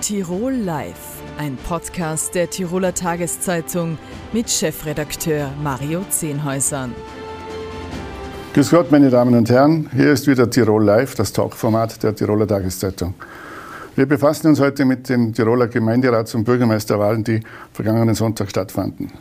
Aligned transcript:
Tirol 0.00 0.54
Live, 0.54 1.20
ein 1.36 1.58
Podcast 1.68 2.34
der 2.34 2.48
Tiroler 2.48 2.94
Tageszeitung 2.94 3.98
mit 4.32 4.48
Chefredakteur 4.48 5.52
Mario 5.62 6.06
Zehnhäusern. 6.08 6.94
Grüß 8.54 8.70
Gott, 8.70 8.90
meine 8.90 9.10
Damen 9.10 9.34
und 9.34 9.50
Herren. 9.50 9.90
Hier 9.94 10.10
ist 10.10 10.26
wieder 10.26 10.48
Tirol 10.48 10.82
Live, 10.84 11.16
das 11.16 11.34
Talkformat 11.34 12.02
der 12.02 12.14
Tiroler 12.14 12.48
Tageszeitung. 12.48 13.12
Wir 13.94 14.06
befassen 14.06 14.46
uns 14.46 14.58
heute 14.58 14.86
mit 14.86 15.10
den 15.10 15.34
Tiroler 15.34 15.66
Gemeinderats- 15.66 16.34
und 16.34 16.44
Bürgermeisterwahlen, 16.44 17.22
die 17.22 17.40
vergangenen 17.74 18.14
Sonntag 18.14 18.48
stattfanden. 18.48 19.12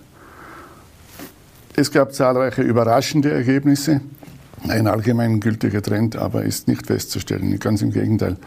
Es 1.76 1.92
gab 1.92 2.14
zahlreiche 2.14 2.62
überraschende 2.62 3.32
Ergebnisse. 3.32 4.00
Ein 4.70 4.88
allgemeingültiger 4.88 5.82
Trend 5.82 6.16
aber 6.16 6.44
ist 6.44 6.70
nicht 6.70 6.88
festzustellen. 6.88 7.60
Ganz 7.60 7.82
im 7.82 7.92
Gegenteil. 7.92 8.38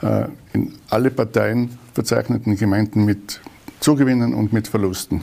Äh, 0.00 0.26
in 0.52 0.74
alle 0.90 1.10
Parteien 1.10 1.76
verzeichneten 1.92 2.56
Gemeinden 2.56 3.04
mit 3.04 3.40
Zugewinnen 3.80 4.32
und 4.32 4.52
mit 4.52 4.68
Verlusten. 4.68 5.22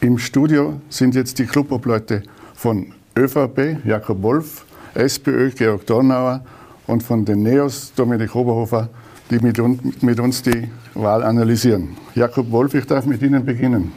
Im 0.00 0.18
Studio 0.18 0.80
sind 0.88 1.14
jetzt 1.14 1.38
die 1.38 1.46
Clubobleute 1.46 2.24
von 2.54 2.92
ÖVP, 3.16 3.84
Jakob 3.84 4.22
Wolf, 4.22 4.66
SPÖ, 4.94 5.50
Georg 5.50 5.86
Dornauer 5.86 6.44
und 6.86 7.02
von 7.02 7.24
den 7.24 7.42
NEOS, 7.42 7.92
Dominik 7.94 8.34
Oberhofer, 8.34 8.88
die 9.30 9.38
mit, 9.38 9.58
mit 10.02 10.20
uns 10.20 10.42
die 10.42 10.68
Wahl 10.94 11.22
analysieren. 11.22 11.96
Jakob 12.14 12.50
Wolf, 12.50 12.74
ich 12.74 12.86
darf 12.86 13.06
mit 13.06 13.22
Ihnen 13.22 13.44
beginnen. 13.44 13.92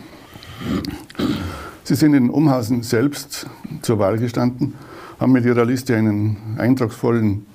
Sie 1.84 1.96
sind 1.96 2.14
in 2.14 2.30
Umhausen 2.30 2.84
selbst 2.84 3.48
zur 3.82 3.98
Wahl 4.00 4.18
gestanden 4.18 4.76
haben 5.20 5.32
mit 5.32 5.46
ihrer 5.46 5.66
Liste 5.66 5.96
einen 5.96 6.38
eindrucksvollen 6.58 7.46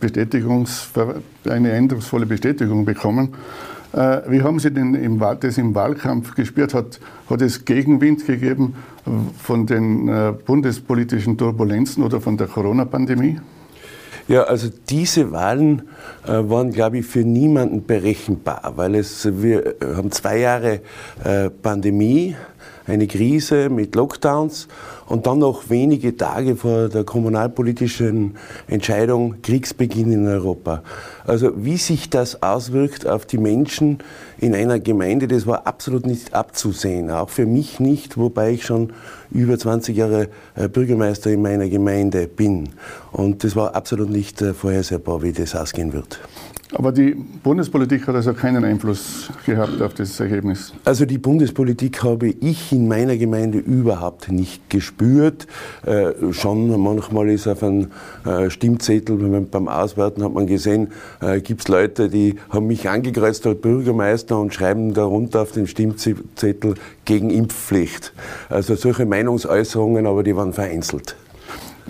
eine 1.48 1.72
eindrucksvolle 1.72 2.26
Bestätigung 2.26 2.84
bekommen. 2.84 3.34
Äh, 3.92 4.20
wie 4.28 4.42
haben 4.42 4.58
Sie 4.58 4.70
denn 4.70 4.94
im, 4.94 5.22
das 5.40 5.58
im 5.58 5.74
Wahlkampf 5.74 6.34
gespürt? 6.34 6.74
Hat, 6.74 6.98
hat 7.28 7.42
es 7.42 7.64
Gegenwind 7.64 8.26
gegeben 8.26 8.74
von 9.38 9.66
den 9.66 10.08
äh, 10.08 10.32
bundespolitischen 10.46 11.36
Turbulenzen 11.36 12.02
oder 12.02 12.20
von 12.20 12.36
der 12.36 12.46
Corona-Pandemie? 12.46 13.38
Ja, 14.28 14.44
also 14.44 14.68
diese 14.88 15.32
Wahlen 15.32 15.82
äh, 16.26 16.30
waren, 16.30 16.70
glaube 16.70 16.98
ich, 16.98 17.06
für 17.06 17.24
niemanden 17.24 17.84
berechenbar, 17.84 18.72
weil 18.76 18.94
es, 18.94 19.28
wir 19.42 19.74
haben 19.82 20.12
zwei 20.12 20.38
Jahre 20.38 20.80
äh, 21.24 21.50
Pandemie, 21.50 22.36
eine 22.86 23.06
Krise 23.06 23.68
mit 23.68 23.94
Lockdowns 23.94 24.68
und 25.06 25.26
dann 25.26 25.38
noch 25.38 25.70
wenige 25.70 26.16
Tage 26.16 26.56
vor 26.56 26.88
der 26.88 27.04
kommunalpolitischen 27.04 28.36
Entscheidung 28.66 29.42
Kriegsbeginn 29.42 30.12
in 30.12 30.26
Europa. 30.26 30.82
Also 31.24 31.52
wie 31.56 31.76
sich 31.76 32.10
das 32.10 32.42
auswirkt 32.42 33.06
auf 33.06 33.26
die 33.26 33.38
Menschen 33.38 33.98
in 34.38 34.54
einer 34.54 34.80
Gemeinde, 34.80 35.28
das 35.28 35.46
war 35.46 35.66
absolut 35.66 36.06
nicht 36.06 36.34
abzusehen. 36.34 37.10
Auch 37.10 37.28
für 37.28 37.46
mich 37.46 37.78
nicht, 37.78 38.16
wobei 38.16 38.52
ich 38.52 38.64
schon 38.64 38.92
über 39.30 39.58
20 39.58 39.96
Jahre 39.96 40.28
äh, 40.54 40.68
Bürgermeister 40.68 41.30
in 41.30 41.42
meiner 41.42 41.68
Gemeinde 41.68 42.26
bin. 42.26 42.70
Und 43.12 43.44
das 43.44 43.56
war 43.56 43.74
absolut 43.74 44.10
nicht 44.10 44.42
äh, 44.42 44.54
vorhersehbar, 44.54 45.22
wie 45.22 45.32
das 45.32 45.54
ausgehen 45.54 45.92
wird. 45.92 46.20
Aber 46.74 46.90
die 46.90 47.14
Bundespolitik 47.14 48.06
hat 48.06 48.14
also 48.14 48.32
keinen 48.32 48.64
Einfluss 48.64 49.30
gehabt 49.44 49.82
auf 49.82 49.92
das 49.94 50.18
Ergebnis. 50.20 50.72
Also 50.84 51.04
die 51.04 51.18
Bundespolitik 51.18 52.02
habe 52.02 52.28
ich 52.28 52.72
in 52.72 52.88
meiner 52.88 53.16
Gemeinde 53.16 53.58
überhaupt 53.58 54.30
nicht 54.30 54.70
gespürt. 54.70 55.46
Äh, 55.84 56.32
schon 56.32 56.80
manchmal 56.80 57.28
ist 57.28 57.46
auf 57.46 57.62
einem 57.62 57.88
äh, 58.24 58.48
Stimmzettel, 58.48 59.16
beim 59.50 59.68
Auswerten 59.68 60.24
hat 60.24 60.32
man 60.32 60.46
gesehen, 60.46 60.88
äh, 61.20 61.40
gibt 61.40 61.60
es 61.62 61.68
Leute, 61.68 62.08
die 62.08 62.36
haben 62.48 62.66
mich 62.66 62.88
angekreuzt 62.88 63.46
als 63.46 63.60
Bürgermeister 63.60 64.38
und 64.38 64.54
schreiben 64.54 64.94
darunter 64.94 65.42
auf 65.42 65.52
den 65.52 65.66
Stimmzettel 65.66 66.74
gegen 67.04 67.30
Impfpflicht. 67.30 68.12
Also 68.48 68.76
solche 68.76 69.04
Meinungsäußerungen, 69.04 70.06
aber 70.06 70.22
die 70.22 70.34
waren 70.34 70.52
vereinzelt. 70.52 71.16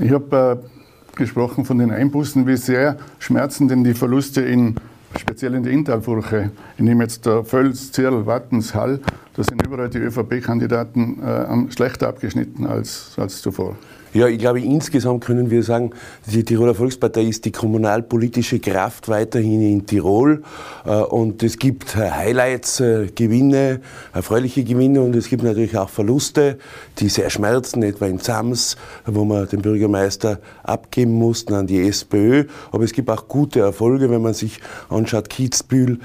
Ich 0.01 0.11
habe 0.11 0.61
äh, 0.65 0.72
gesprochen 1.17 1.65
von 1.65 1.79
den 1.79 1.91
Einbußen. 1.91 2.47
Wie 2.47 2.57
sehr 2.57 2.97
schmerzen 3.19 3.69
denn 3.69 3.85
die 3.85 3.95
Verluste 3.95 4.41
in, 4.41 4.77
speziell 5.19 5.55
in 5.55 5.63
der 5.63 5.73
Inntalfurche? 5.73 6.51
Ich 6.77 6.83
nehme 6.83 7.05
jetzt 7.05 7.27
der 7.27 7.45
Völz, 7.45 7.93
Zirl, 7.93 8.27
Wattens, 8.27 8.75
Hall. 8.75 9.01
Da 9.35 9.43
sind 9.45 9.65
überall 9.65 9.89
die 9.89 9.99
ÖVP-Kandidaten 9.99 11.23
äh, 11.23 11.73
schlechter 11.73 12.09
abgeschnitten 12.09 12.67
als, 12.67 13.13
als 13.17 13.41
zuvor. 13.43 13.77
Ja, 14.15 14.29
ich 14.29 14.39
glaube, 14.39 14.61
insgesamt 14.61 15.25
können 15.25 15.51
wir 15.51 15.63
sagen, 15.63 15.93
die 16.27 16.45
Tiroler 16.45 16.75
Volkspartei 16.75 17.23
ist 17.23 17.47
die 17.47 17.51
kommunalpolitische 17.51 18.59
Kraft 18.59 19.09
weiterhin 19.09 19.63
in 19.63 19.87
Tirol. 19.87 20.43
Äh, 20.85 20.97
und 20.97 21.43
es 21.43 21.59
gibt 21.59 21.97
äh, 21.97 22.11
Highlights, 22.11 22.81
äh, 22.81 23.07
Gewinne, 23.15 23.81
erfreuliche 24.13 24.65
Gewinne 24.65 25.01
und 25.01 25.17
es 25.17 25.31
gibt 25.31 25.43
natürlich 25.43 25.79
auch 25.79 25.89
Verluste, 25.89 26.59
die 26.99 27.09
sehr 27.09 27.31
schmerzen, 27.31 27.83
etwa 27.83 28.05
in 28.05 28.21
Zams, 28.21 28.77
wo 29.07 29.25
wir 29.25 29.47
den 29.47 29.63
Bürgermeister 29.63 30.41
abgeben 30.63 31.13
mussten 31.13 31.55
an 31.55 31.67
die 31.67 31.81
SPÖ. 31.89 32.45
Aber 32.71 32.85
es 32.85 32.93
gibt 32.93 33.09
auch 33.09 33.29
gute 33.29 33.61
Erfolge, 33.61 34.11
wenn 34.11 34.21
man 34.21 34.35
sich 34.35 34.61
anschaut, 34.91 35.31
Kitzbühel, 35.31 36.01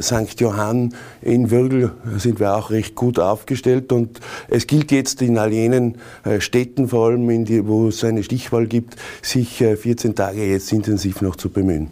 St. 0.00 0.40
Johann, 0.40 0.94
in 1.20 1.50
Würgel 1.50 1.92
sind 2.16 2.40
wir 2.40 2.54
auch 2.56 2.70
recht 2.70 2.94
gut 2.94 3.18
aufgestellt. 3.18 3.92
Und 3.92 4.20
es 4.48 4.66
gilt 4.66 4.92
jetzt 4.92 5.20
in 5.20 5.36
all 5.36 5.52
jenen 5.52 5.98
Städten, 6.38 6.88
vor 6.88 7.08
allem 7.08 7.28
in 7.30 7.44
wo 7.64 7.88
es 7.88 8.04
eine 8.04 8.22
Stichwahl 8.22 8.66
gibt, 8.66 8.96
sich 9.22 9.58
14 9.58 10.14
Tage 10.14 10.44
jetzt 10.44 10.72
intensiv 10.72 11.20
noch 11.20 11.36
zu 11.36 11.50
bemühen. 11.50 11.88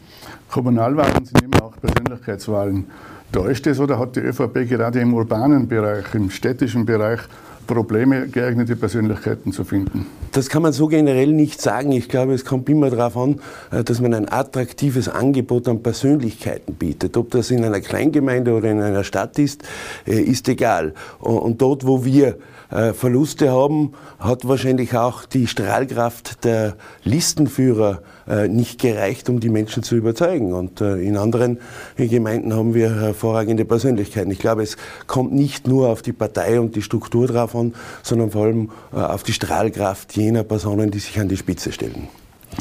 Kommunalwahlen 0.49 1.25
sind 1.25 1.43
immer 1.43 1.65
auch 1.65 1.75
Persönlichkeitswahlen. 1.81 2.87
Täuscht 3.33 3.67
es 3.67 3.79
oder 3.79 3.99
hat 3.99 4.17
die 4.17 4.21
ÖVP 4.21 4.67
gerade 4.69 5.01
im 5.01 5.13
urbanen 5.13 5.69
Bereich, 5.69 6.15
im 6.15 6.31
städtischen 6.31 6.87
Bereich 6.87 7.21
Probleme, 7.69 8.27
geeignete 8.27 8.75
Persönlichkeiten 8.75 9.53
zu 9.53 9.63
finden? 9.63 10.07
Das 10.33 10.49
kann 10.49 10.63
man 10.63 10.73
so 10.73 10.89
generell 10.89 11.33
nicht 11.33 11.61
sagen. 11.61 11.93
Ich 11.93 12.09
glaube, 12.09 12.33
es 12.33 12.45
kommt 12.45 12.69
immer 12.69 12.91
darauf 12.91 13.17
an, 13.17 13.41
äh, 13.71 13.85
dass 13.85 14.01
man 14.01 14.15
ein 14.15 14.29
attraktives 14.29 15.09
Angebot 15.09 15.69
an 15.69 15.83
Persönlichkeiten 15.83 16.75
bietet. 16.75 17.17
Ob 17.17 17.31
das 17.31 17.53
in 17.53 17.65
einer 17.65 17.81
Kleingemeinde 17.81 18.55
oder 18.55 18.71
in 18.71 18.81
einer 18.81 19.05
Stadt 19.05 19.39
ist, 19.39 19.63
äh, 20.07 20.21
ist 20.21 20.49
egal. 20.49 20.95
Und 21.21 21.63
dort, 21.63 21.87
wo 21.87 22.05
wir 22.05 22.39
äh, 22.71 22.93
Verluste 22.93 23.51
haben, 23.51 23.93
hat 24.19 24.49
wahrscheinlich 24.49 24.97
auch 24.97 25.25
die 25.27 25.47
Strahlkraft 25.47 26.45
der 26.45 26.77
Listenführer 27.05 28.03
nicht 28.49 28.81
gereicht, 28.81 29.29
um 29.29 29.41
die 29.41 29.49
Menschen 29.49 29.83
zu 29.83 29.97
überzeugen. 29.97 30.53
Und 30.53 30.81
in 30.81 31.17
anderen 31.17 31.59
Gemeinden 31.97 32.55
haben 32.55 32.75
wir 32.75 32.95
hervorragende 32.95 33.65
Persönlichkeiten. 33.65 34.31
Ich 34.31 34.39
glaube, 34.39 34.63
es 34.63 34.77
kommt 35.07 35.33
nicht 35.33 35.67
nur 35.67 35.89
auf 35.89 36.03
die 36.03 36.13
Partei 36.13 36.61
und 36.61 36.77
die 36.77 36.83
Struktur 36.83 37.27
drauf 37.27 37.57
an, 37.57 37.75
sondern 38.03 38.31
vor 38.31 38.45
allem 38.45 38.71
auf 38.93 39.23
die 39.23 39.33
Strahlkraft 39.33 40.17
jener 40.17 40.45
Personen, 40.45 40.91
die 40.91 40.99
sich 40.99 41.19
an 41.19 41.29
die 41.29 41.37
Spitze 41.37 41.73
stellen. 41.73 42.09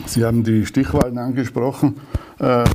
Sie 0.06 0.23
haben 0.23 0.44
die 0.44 0.66
Stichwahlen 0.66 1.17
angesprochen. 1.17 1.95
Äh, 2.39 2.66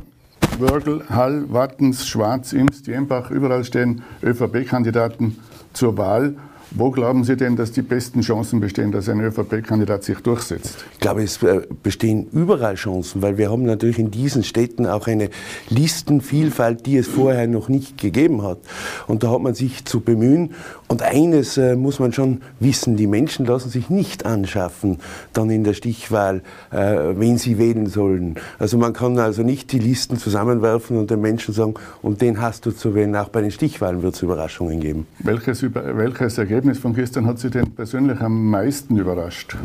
Wörgl, 0.59 1.03
Hall, 1.09 1.45
Wattens, 1.49 2.07
Schwarz, 2.07 2.53
Imst, 2.53 2.87
Jembach, 2.87 3.31
überall 3.31 3.63
stehen 3.63 4.03
ÖVP-Kandidaten 4.21 5.37
zur 5.73 5.97
Wahl. 5.97 6.35
Wo 6.75 6.89
glauben 6.89 7.23
Sie 7.23 7.37
denn, 7.37 7.55
dass 7.55 7.71
die 7.71 7.83
besten 7.83 8.21
Chancen 8.21 8.59
bestehen, 8.59 8.91
dass 8.91 9.07
ein 9.07 9.21
ÖVP-Kandidat 9.21 10.03
sich 10.03 10.17
durchsetzt? 10.21 10.83
Ich 10.93 10.99
glaube, 10.99 11.21
es 11.21 11.43
äh, 11.43 11.61
bestehen 11.83 12.27
überall 12.31 12.73
Chancen, 12.73 13.21
weil 13.21 13.37
wir 13.37 13.51
haben 13.51 13.63
natürlich 13.63 13.99
in 13.99 14.09
diesen 14.09 14.43
Städten 14.43 14.87
auch 14.87 15.05
eine 15.05 15.29
Listenvielfalt, 15.69 16.87
die 16.87 16.97
es 16.97 17.07
vorher 17.07 17.45
noch 17.45 17.69
nicht 17.69 17.99
gegeben 17.99 18.41
hat. 18.41 18.57
Und 19.05 19.21
da 19.21 19.29
hat 19.29 19.41
man 19.41 19.53
sich 19.53 19.85
zu 19.85 19.99
bemühen. 19.99 20.55
Und 20.87 21.03
eines 21.03 21.57
äh, 21.57 21.75
muss 21.75 21.99
man 21.99 22.11
schon 22.11 22.41
wissen, 22.59 22.95
die 22.95 23.05
Menschen 23.05 23.45
lassen 23.45 23.69
sich 23.69 23.91
nicht 23.91 24.25
anschaffen, 24.25 24.97
dann 25.31 25.51
in 25.51 25.63
der 25.63 25.75
Stichwahl, 25.75 26.41
äh, 26.71 26.77
wen 26.77 27.37
sie 27.37 27.59
wählen 27.59 27.85
sollen. 27.85 28.35
Also 28.57 28.79
man 28.79 28.93
kann 28.93 29.19
also 29.19 29.43
nicht 29.43 29.71
die 29.73 29.79
Listen 29.79 30.17
zusammenwerfen 30.17 30.97
und 30.97 31.11
den 31.11 31.21
Menschen 31.21 31.53
sagen, 31.53 31.75
und 32.01 32.21
den 32.21 32.41
hast 32.41 32.65
du 32.65 32.71
zu 32.71 32.95
wählen. 32.95 33.15
Auch 33.15 33.29
bei 33.29 33.41
den 33.41 33.51
Stichwahlen 33.51 34.01
wird 34.01 34.15
es 34.15 34.23
Überraschungen 34.23 34.79
geben. 34.79 35.05
Welches, 35.19 35.63
welches 35.63 36.39
Ergebnis 36.39 36.62
Ergebnis 36.63 36.81
von 36.81 36.93
gestern 36.93 37.25
hat 37.25 37.39
Sie 37.39 37.49
denn 37.49 37.71
persönlich 37.71 38.21
am 38.21 38.49
meisten 38.49 38.95
überrascht? 38.95 39.57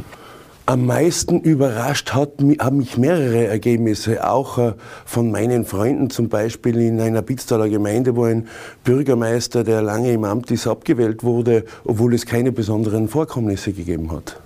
Am 0.67 0.85
meisten 0.85 1.39
überrascht 1.39 2.13
hat, 2.13 2.33
haben 2.59 2.79
mich 2.79 2.99
mehrere 2.99 3.47
Ergebnisse, 3.47 4.29
auch 4.29 4.59
äh, 4.59 4.73
von 5.05 5.31
meinen 5.31 5.65
Freunden, 5.65 6.11
zum 6.11 6.29
Beispiel 6.29 6.77
in 6.81 7.01
einer 7.01 7.23
Pitztaler 7.23 7.69
Gemeinde, 7.69 8.17
wo 8.17 8.25
ein 8.25 8.49
Bürgermeister, 8.83 9.63
der 9.63 9.81
lange 9.81 10.13
im 10.13 10.25
Amt 10.25 10.51
ist, 10.51 10.67
abgewählt 10.67 11.23
wurde, 11.23 11.67
obwohl 11.85 12.15
es 12.15 12.27
keine 12.27 12.51
besonderen 12.51 13.07
Vorkommnisse 13.07 13.73
gegeben 13.73 14.11
hat. 14.11 14.41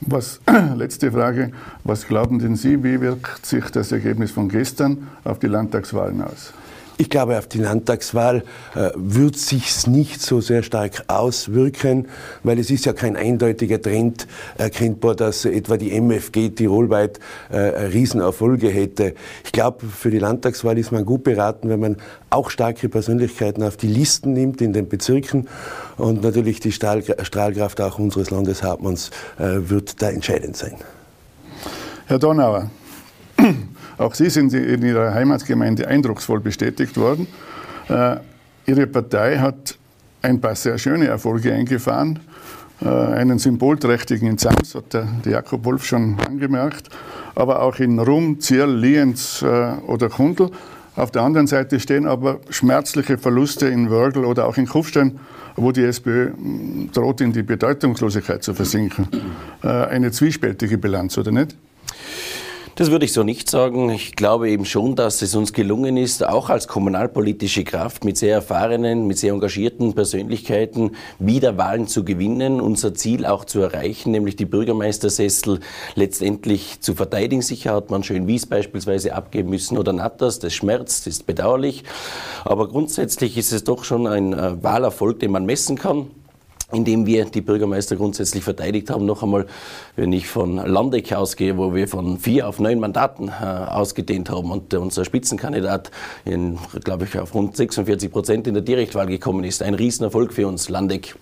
Was, 0.00 0.40
letzte 0.76 1.12
Frage, 1.12 1.52
was 1.84 2.06
glauben 2.06 2.38
denn 2.38 2.56
Sie, 2.56 2.82
wie 2.82 3.02
wirkt 3.02 3.44
sich 3.44 3.66
das 3.66 3.92
Ergebnis 3.92 4.30
von 4.30 4.48
gestern 4.48 5.08
auf 5.24 5.40
die 5.40 5.48
Landtagswahlen 5.48 6.22
aus? 6.22 6.54
Ich 6.98 7.10
glaube, 7.10 7.36
auf 7.36 7.46
die 7.46 7.58
Landtagswahl 7.58 8.42
äh, 8.74 8.90
wird 8.94 9.36
sich's 9.36 9.86
nicht 9.86 10.22
so 10.22 10.40
sehr 10.40 10.62
stark 10.62 11.04
auswirken, 11.08 12.08
weil 12.42 12.58
es 12.58 12.70
ist 12.70 12.86
ja 12.86 12.94
kein 12.94 13.16
eindeutiger 13.16 13.80
Trend 13.82 14.26
erkennbar, 14.56 15.14
dass 15.14 15.44
etwa 15.44 15.76
die 15.76 15.92
MFG 15.92 16.50
tirolweit 16.50 17.20
äh, 17.50 17.58
Riesenerfolge 17.58 18.70
hätte. 18.70 19.14
Ich 19.44 19.52
glaube, 19.52 19.84
für 19.86 20.10
die 20.10 20.18
Landtagswahl 20.18 20.78
ist 20.78 20.90
man 20.90 21.04
gut 21.04 21.22
beraten, 21.22 21.68
wenn 21.68 21.80
man 21.80 21.96
auch 22.30 22.48
starke 22.48 22.88
Persönlichkeiten 22.88 23.62
auf 23.62 23.76
die 23.76 23.88
Listen 23.88 24.32
nimmt 24.32 24.62
in 24.62 24.72
den 24.72 24.88
Bezirken 24.88 25.48
und 25.98 26.22
natürlich 26.22 26.60
die 26.60 26.72
Strahlkraft 26.72 27.80
auch 27.80 27.98
unseres 27.98 28.30
Landeshauptmanns 28.30 29.10
äh, 29.38 29.68
wird 29.68 30.00
da 30.00 30.08
entscheidend 30.08 30.56
sein. 30.56 30.76
Herr 32.06 32.18
Donauer, 32.18 32.70
auch 33.98 34.14
Sie 34.14 34.30
sind 34.30 34.52
in 34.52 34.82
Ihrer 34.82 35.14
Heimatgemeinde 35.14 35.88
eindrucksvoll 35.88 36.40
bestätigt 36.40 36.96
worden. 36.96 37.26
Äh, 37.88 38.16
Ihre 38.66 38.86
Partei 38.86 39.38
hat 39.38 39.78
ein 40.22 40.40
paar 40.40 40.54
sehr 40.54 40.76
schöne 40.76 41.06
Erfolge 41.06 41.52
eingefahren. 41.52 42.18
Äh, 42.82 42.88
einen 42.88 43.38
symbolträchtigen 43.38 44.28
in 44.28 44.38
Zams, 44.38 44.74
hat 44.74 44.92
der, 44.92 45.06
Jakob 45.24 45.64
Wolf 45.64 45.86
schon 45.86 46.16
angemerkt, 46.26 46.90
aber 47.34 47.62
auch 47.62 47.78
in 47.78 47.98
Rum, 47.98 48.38
Zierl, 48.40 48.76
Lienz 48.76 49.42
äh, 49.42 49.72
oder 49.86 50.10
Kundl. 50.10 50.50
Auf 50.94 51.10
der 51.10 51.22
anderen 51.22 51.46
Seite 51.46 51.80
stehen 51.80 52.06
aber 52.06 52.40
schmerzliche 52.50 53.18
Verluste 53.18 53.66
in 53.68 53.90
Wörgl 53.90 54.24
oder 54.24 54.46
auch 54.46 54.56
in 54.56 54.66
Kufstein, 54.66 55.18
wo 55.54 55.72
die 55.72 55.84
SPÖ 55.84 56.32
hm, 56.32 56.90
droht, 56.92 57.20
in 57.20 57.32
die 57.32 57.42
Bedeutungslosigkeit 57.42 58.42
zu 58.42 58.54
versinken. 58.54 59.06
Eine 59.60 60.10
zwiespältige 60.10 60.78
Bilanz, 60.78 61.18
oder 61.18 61.32
nicht? 61.32 61.54
Das 62.76 62.90
würde 62.90 63.06
ich 63.06 63.14
so 63.14 63.22
nicht 63.22 63.48
sagen. 63.48 63.88
Ich 63.88 64.16
glaube 64.16 64.50
eben 64.50 64.66
schon, 64.66 64.96
dass 64.96 65.22
es 65.22 65.34
uns 65.34 65.54
gelungen 65.54 65.96
ist, 65.96 66.22
auch 66.22 66.50
als 66.50 66.68
kommunalpolitische 66.68 67.64
Kraft 67.64 68.04
mit 68.04 68.18
sehr 68.18 68.34
erfahrenen, 68.34 69.06
mit 69.06 69.16
sehr 69.16 69.32
engagierten 69.32 69.94
Persönlichkeiten 69.94 70.90
wieder 71.18 71.56
Wahlen 71.56 71.86
zu 71.86 72.04
gewinnen, 72.04 72.60
unser 72.60 72.92
Ziel 72.92 73.24
auch 73.24 73.46
zu 73.46 73.60
erreichen, 73.60 74.10
nämlich 74.10 74.36
die 74.36 74.44
Bürgermeistersessel 74.44 75.60
letztendlich 75.94 76.82
zu 76.82 76.94
verteidigen. 76.94 77.40
Sicher 77.40 77.72
hat 77.72 77.90
man 77.90 78.02
schön 78.02 78.26
Wies 78.26 78.44
beispielsweise 78.44 79.14
abgeben 79.14 79.48
müssen 79.48 79.78
oder 79.78 79.94
Natters. 79.94 80.38
Das 80.38 80.52
schmerzt, 80.52 81.06
ist 81.06 81.24
bedauerlich. 81.24 81.82
Aber 82.44 82.68
grundsätzlich 82.68 83.38
ist 83.38 83.52
es 83.52 83.64
doch 83.64 83.84
schon 83.84 84.06
ein 84.06 84.34
äh, 84.34 84.62
Wahlerfolg, 84.62 85.18
den 85.20 85.30
man 85.30 85.46
messen 85.46 85.78
kann 85.78 86.10
indem 86.72 87.06
wir 87.06 87.26
die 87.26 87.40
Bürgermeister 87.40 87.96
grundsätzlich 87.96 88.42
verteidigt 88.42 88.90
haben. 88.90 89.06
Noch 89.06 89.22
einmal, 89.22 89.46
wenn 89.94 90.12
ich 90.12 90.26
von 90.26 90.56
Landeck 90.56 91.12
ausgehe, 91.12 91.56
wo 91.56 91.74
wir 91.74 91.88
von 91.88 92.18
vier 92.18 92.48
auf 92.48 92.58
neun 92.58 92.80
Mandaten 92.80 93.28
äh, 93.28 93.44
ausgedehnt 93.44 94.30
haben 94.30 94.50
und 94.50 94.74
unser 94.74 95.04
Spitzenkandidat, 95.04 95.90
glaube 96.84 97.04
ich, 97.04 97.18
auf 97.18 97.34
rund 97.34 97.56
46 97.56 98.10
Prozent 98.10 98.46
in 98.46 98.54
der 98.54 98.62
Direktwahl 98.62 99.06
gekommen 99.06 99.44
ist. 99.44 99.62
Ein 99.62 99.74
Riesenerfolg 99.74 100.32
für 100.32 100.48
uns, 100.48 100.68
Landeck. 100.68 101.16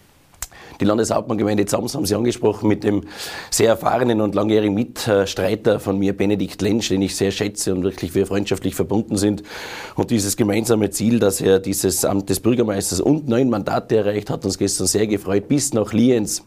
Die 0.80 0.84
Landeshauptmanngemeinde 0.84 1.66
Zams 1.66 1.94
haben 1.94 2.06
Sie 2.06 2.14
angesprochen 2.14 2.68
mit 2.68 2.84
dem 2.84 3.02
sehr 3.50 3.68
erfahrenen 3.68 4.20
und 4.20 4.34
langjährigen 4.34 4.74
Mitstreiter 4.74 5.78
von 5.80 5.98
mir, 5.98 6.16
Benedikt 6.16 6.60
Lensch, 6.62 6.88
den 6.88 7.02
ich 7.02 7.16
sehr 7.16 7.30
schätze 7.30 7.74
und 7.74 7.84
wirklich 7.84 8.14
wir 8.14 8.26
freundschaftlich 8.26 8.74
verbunden 8.74 9.16
sind. 9.16 9.42
Und 9.94 10.10
dieses 10.10 10.36
gemeinsame 10.36 10.90
Ziel, 10.90 11.18
dass 11.18 11.40
er 11.40 11.60
dieses 11.60 12.04
Amt 12.04 12.28
des 12.28 12.40
Bürgermeisters 12.40 13.00
und 13.00 13.28
neun 13.28 13.50
Mandate 13.50 13.96
erreicht, 13.96 14.30
hat 14.30 14.44
uns 14.44 14.58
gestern 14.58 14.86
sehr 14.86 15.06
gefreut, 15.06 15.48
bis 15.48 15.72
nach 15.72 15.92
Lienz. 15.92 16.42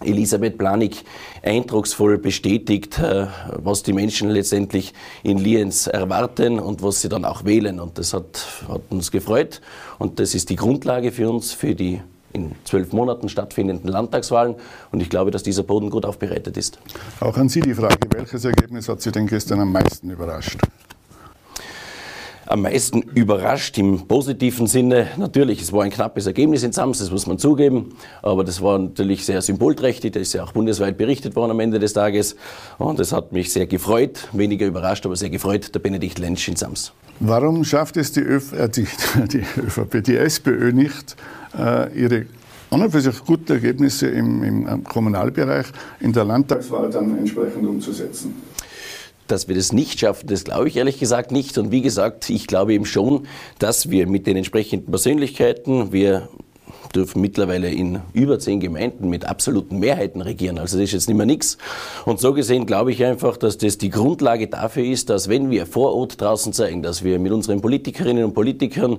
Elisabeth 0.00 0.58
Planig 0.58 1.04
eindrucksvoll 1.42 2.18
bestätigt, 2.18 2.98
äh, 2.98 3.26
was 3.56 3.82
die 3.82 3.92
Menschen 3.92 4.28
letztendlich 4.28 4.92
in 5.22 5.38
Lienz 5.38 5.86
erwarten 5.86 6.58
und 6.58 6.82
was 6.82 7.00
sie 7.00 7.08
dann 7.08 7.24
auch 7.24 7.44
wählen. 7.44 7.80
Und 7.80 7.98
das 7.98 8.12
hat, 8.12 8.44
hat 8.68 8.82
uns 8.90 9.10
gefreut. 9.10 9.60
Und 9.98 10.18
das 10.18 10.34
ist 10.34 10.50
die 10.50 10.56
Grundlage 10.56 11.12
für 11.12 11.30
uns, 11.30 11.52
für 11.52 11.74
die 11.74 12.00
in 12.34 12.52
zwölf 12.64 12.92
Monaten 12.92 13.28
stattfindenden 13.28 13.90
Landtagswahlen. 13.90 14.56
Und 14.92 15.00
ich 15.00 15.08
glaube, 15.08 15.30
dass 15.30 15.42
dieser 15.42 15.62
Boden 15.62 15.88
gut 15.88 16.04
aufbereitet 16.04 16.56
ist. 16.56 16.78
Auch 17.20 17.36
an 17.38 17.48
Sie 17.48 17.60
die 17.60 17.74
Frage, 17.74 17.96
welches 18.10 18.44
Ergebnis 18.44 18.88
hat 18.88 19.00
Sie 19.00 19.12
denn 19.12 19.26
gestern 19.26 19.60
am 19.60 19.72
meisten 19.72 20.10
überrascht? 20.10 20.58
Am 22.54 22.62
meisten 22.62 23.02
überrascht 23.02 23.76
im 23.78 24.06
positiven 24.06 24.68
Sinne. 24.68 25.08
Natürlich, 25.16 25.60
es 25.60 25.72
war 25.72 25.82
ein 25.82 25.90
knappes 25.90 26.26
Ergebnis 26.26 26.62
in 26.62 26.70
Sams, 26.70 27.00
das 27.00 27.10
muss 27.10 27.26
man 27.26 27.36
zugeben, 27.36 27.96
aber 28.22 28.44
das 28.44 28.62
war 28.62 28.78
natürlich 28.78 29.26
sehr 29.26 29.42
symbolträchtig, 29.42 30.12
das 30.12 30.22
ist 30.22 30.34
ja 30.34 30.44
auch 30.44 30.52
bundesweit 30.52 30.96
berichtet 30.96 31.34
worden 31.34 31.50
am 31.50 31.58
Ende 31.58 31.80
des 31.80 31.94
Tages 31.94 32.36
und 32.78 33.00
es 33.00 33.12
hat 33.12 33.32
mich 33.32 33.52
sehr 33.52 33.66
gefreut, 33.66 34.28
weniger 34.30 34.66
überrascht, 34.66 35.04
aber 35.04 35.16
sehr 35.16 35.30
gefreut, 35.30 35.74
der 35.74 35.80
Benedikt 35.80 36.20
Lensch 36.20 36.46
in 36.46 36.54
Sams. 36.54 36.92
Warum 37.18 37.64
schafft 37.64 37.96
es 37.96 38.12
die, 38.12 38.20
Öf 38.20 38.52
äh, 38.52 38.68
die, 38.68 38.86
die, 39.32 39.44
ÖVP, 39.60 40.04
die 40.04 40.16
SPÖ 40.16 40.72
nicht, 40.72 41.16
äh, 41.58 41.92
ihre 41.92 42.26
an 42.70 42.82
und 42.82 42.90
für 42.92 43.00
sich 43.00 43.24
guten 43.24 43.50
Ergebnisse 43.52 44.06
im, 44.06 44.44
im 44.44 44.84
Kommunalbereich 44.84 45.66
in 45.98 46.12
der 46.12 46.24
Landtagswahl 46.24 46.88
dann 46.88 47.18
entsprechend 47.18 47.66
umzusetzen? 47.66 48.34
Dass 49.26 49.48
wir 49.48 49.54
das 49.54 49.72
nicht 49.72 50.00
schaffen, 50.00 50.26
das 50.26 50.44
glaube 50.44 50.68
ich 50.68 50.76
ehrlich 50.76 50.98
gesagt 50.98 51.32
nicht. 51.32 51.56
Und 51.58 51.70
wie 51.70 51.82
gesagt, 51.82 52.30
ich 52.30 52.46
glaube 52.46 52.74
eben 52.74 52.84
schon, 52.84 53.26
dass 53.58 53.90
wir 53.90 54.06
mit 54.06 54.26
den 54.26 54.36
entsprechenden 54.36 54.90
Persönlichkeiten, 54.90 55.92
wir 55.92 56.28
dürfen 56.94 57.20
mittlerweile 57.20 57.70
in 57.70 58.00
über 58.12 58.38
zehn 58.38 58.60
Gemeinden 58.60 59.08
mit 59.08 59.26
absoluten 59.26 59.78
Mehrheiten 59.78 60.20
regieren. 60.20 60.58
Also 60.58 60.76
das 60.76 60.84
ist 60.84 60.92
jetzt 60.92 61.08
nicht 61.08 61.16
mehr 61.16 61.26
nichts. 61.26 61.58
Und 62.04 62.20
so 62.20 62.32
gesehen 62.32 62.66
glaube 62.66 62.92
ich 62.92 63.04
einfach, 63.04 63.36
dass 63.36 63.58
das 63.58 63.78
die 63.78 63.90
Grundlage 63.90 64.48
dafür 64.48 64.84
ist, 64.84 65.10
dass 65.10 65.28
wenn 65.28 65.50
wir 65.50 65.66
vor 65.66 65.94
Ort 65.94 66.20
draußen 66.20 66.52
zeigen, 66.52 66.82
dass 66.82 67.04
wir 67.04 67.18
mit 67.18 67.32
unseren 67.32 67.60
Politikerinnen 67.60 68.24
und 68.24 68.34
Politikern 68.34 68.98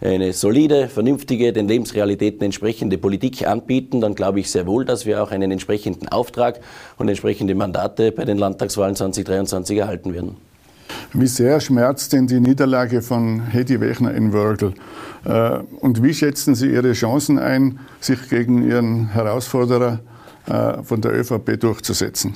eine 0.00 0.32
solide, 0.32 0.88
vernünftige, 0.88 1.52
den 1.52 1.68
Lebensrealitäten 1.68 2.42
entsprechende 2.42 2.98
Politik 2.98 3.46
anbieten, 3.46 4.00
dann 4.00 4.14
glaube 4.14 4.40
ich 4.40 4.50
sehr 4.50 4.66
wohl, 4.66 4.84
dass 4.84 5.06
wir 5.06 5.22
auch 5.22 5.30
einen 5.30 5.50
entsprechenden 5.50 6.08
Auftrag 6.08 6.60
und 6.98 7.08
entsprechende 7.08 7.54
Mandate 7.54 8.12
bei 8.12 8.24
den 8.24 8.38
Landtagswahlen 8.38 8.96
2023 8.96 9.78
erhalten 9.78 10.14
werden. 10.14 10.45
Wie 11.12 11.26
sehr 11.26 11.60
schmerzt 11.60 12.12
denn 12.12 12.26
die 12.26 12.40
Niederlage 12.40 13.02
von 13.02 13.40
Hedi 13.46 13.80
Wechner 13.80 14.14
in 14.14 14.32
Wörgl? 14.32 14.74
Äh, 15.24 15.58
und 15.80 16.02
wie 16.02 16.14
schätzen 16.14 16.54
Sie 16.54 16.70
Ihre 16.72 16.92
Chancen 16.92 17.38
ein, 17.38 17.78
sich 18.00 18.28
gegen 18.28 18.68
Ihren 18.68 19.08
Herausforderer 19.08 20.00
äh, 20.46 20.82
von 20.82 21.00
der 21.00 21.12
ÖVP 21.18 21.58
durchzusetzen? 21.58 22.34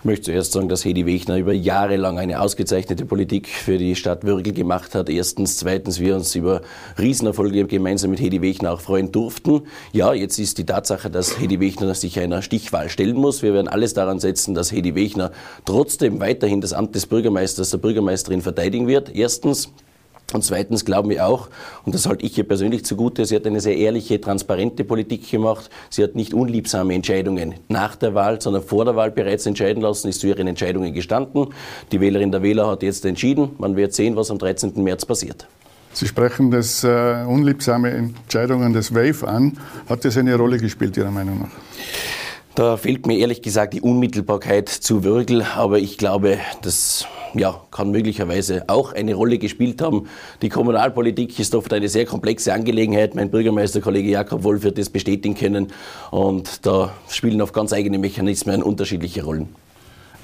Ich 0.00 0.04
möchte 0.04 0.26
zuerst 0.26 0.52
sagen, 0.52 0.68
dass 0.68 0.84
Hedi 0.84 1.06
Wechner 1.06 1.38
über 1.38 1.52
Jahre 1.52 1.96
lang 1.96 2.20
eine 2.20 2.40
ausgezeichnete 2.40 3.04
Politik 3.04 3.48
für 3.48 3.78
die 3.78 3.96
Stadt 3.96 4.22
Würgel 4.22 4.52
gemacht 4.52 4.94
hat. 4.94 5.08
Erstens. 5.08 5.56
Zweitens, 5.56 5.98
wir 5.98 6.14
uns 6.14 6.36
über 6.36 6.60
Riesenerfolge 7.00 7.66
gemeinsam 7.66 8.10
mit 8.10 8.20
Hedi 8.20 8.40
Wechner 8.40 8.70
auch 8.70 8.80
freuen 8.80 9.10
durften. 9.10 9.62
Ja, 9.92 10.14
jetzt 10.14 10.38
ist 10.38 10.58
die 10.58 10.64
Tatsache, 10.64 11.10
dass 11.10 11.40
Hedi 11.40 11.58
Wechner 11.58 11.92
sich 11.96 12.20
einer 12.20 12.42
Stichwahl 12.42 12.90
stellen 12.90 13.16
muss. 13.16 13.42
Wir 13.42 13.54
werden 13.54 13.66
alles 13.66 13.92
daran 13.92 14.20
setzen, 14.20 14.54
dass 14.54 14.70
Hedi 14.70 14.94
Wechner 14.94 15.32
trotzdem 15.64 16.20
weiterhin 16.20 16.60
das 16.60 16.74
Amt 16.74 16.94
des 16.94 17.06
Bürgermeisters, 17.06 17.70
der 17.70 17.78
Bürgermeisterin 17.78 18.40
verteidigen 18.40 18.86
wird. 18.86 19.12
Erstens. 19.16 19.72
Und 20.34 20.44
zweitens 20.44 20.84
glauben 20.84 21.08
wir 21.08 21.26
auch, 21.26 21.48
und 21.86 21.94
das 21.94 22.06
halte 22.06 22.26
ich 22.26 22.36
ihr 22.36 22.46
persönlich 22.46 22.84
zugute, 22.84 23.24
sie 23.24 23.34
hat 23.34 23.46
eine 23.46 23.60
sehr 23.60 23.76
ehrliche, 23.76 24.20
transparente 24.20 24.84
Politik 24.84 25.30
gemacht. 25.30 25.70
Sie 25.88 26.02
hat 26.02 26.16
nicht 26.16 26.34
unliebsame 26.34 26.94
Entscheidungen 26.94 27.54
nach 27.68 27.96
der 27.96 28.14
Wahl, 28.14 28.38
sondern 28.38 28.62
vor 28.62 28.84
der 28.84 28.94
Wahl 28.94 29.10
bereits 29.10 29.46
entscheiden 29.46 29.82
lassen, 29.82 30.08
ist 30.08 30.20
zu 30.20 30.26
ihren 30.26 30.46
Entscheidungen 30.46 30.92
gestanden. 30.92 31.46
Die 31.92 32.00
Wählerin 32.00 32.30
der 32.30 32.42
Wähler 32.42 32.66
hat 32.66 32.82
jetzt 32.82 33.06
entschieden. 33.06 33.52
Man 33.56 33.74
wird 33.76 33.94
sehen, 33.94 34.16
was 34.16 34.30
am 34.30 34.38
13. 34.38 34.72
März 34.82 35.06
passiert. 35.06 35.46
Sie 35.94 36.06
sprechen 36.06 36.50
das 36.50 36.84
äh, 36.84 37.24
unliebsame 37.26 37.90
Entscheidungen 37.90 38.74
des 38.74 38.94
WAVE 38.94 39.26
an. 39.26 39.56
Hat 39.88 40.04
das 40.04 40.18
eine 40.18 40.36
Rolle 40.36 40.58
gespielt, 40.58 40.96
Ihrer 40.98 41.10
Meinung 41.10 41.40
nach? 41.40 41.50
Da 42.58 42.76
fehlt 42.76 43.06
mir 43.06 43.16
ehrlich 43.18 43.40
gesagt 43.40 43.72
die 43.74 43.80
Unmittelbarkeit 43.80 44.68
zu 44.68 45.04
Würgel, 45.04 45.42
aber 45.42 45.78
ich 45.78 45.96
glaube, 45.96 46.38
das 46.60 47.06
ja, 47.34 47.62
kann 47.70 47.92
möglicherweise 47.92 48.64
auch 48.66 48.92
eine 48.92 49.14
Rolle 49.14 49.38
gespielt 49.38 49.80
haben. 49.80 50.08
Die 50.42 50.48
Kommunalpolitik 50.48 51.38
ist 51.38 51.54
oft 51.54 51.72
eine 51.72 51.88
sehr 51.88 52.04
komplexe 52.04 52.52
Angelegenheit. 52.52 53.14
Mein 53.14 53.30
Bürgermeisterkollege 53.30 54.10
Jakob 54.10 54.42
Wolf 54.42 54.64
wird 54.64 54.76
das 54.76 54.90
bestätigen 54.90 55.36
können. 55.36 55.68
Und 56.10 56.66
da 56.66 56.92
spielen 57.08 57.40
auf 57.42 57.52
ganz 57.52 57.72
eigene 57.72 57.96
Mechanismen 58.00 58.64
unterschiedliche 58.64 59.22
Rollen. 59.22 59.54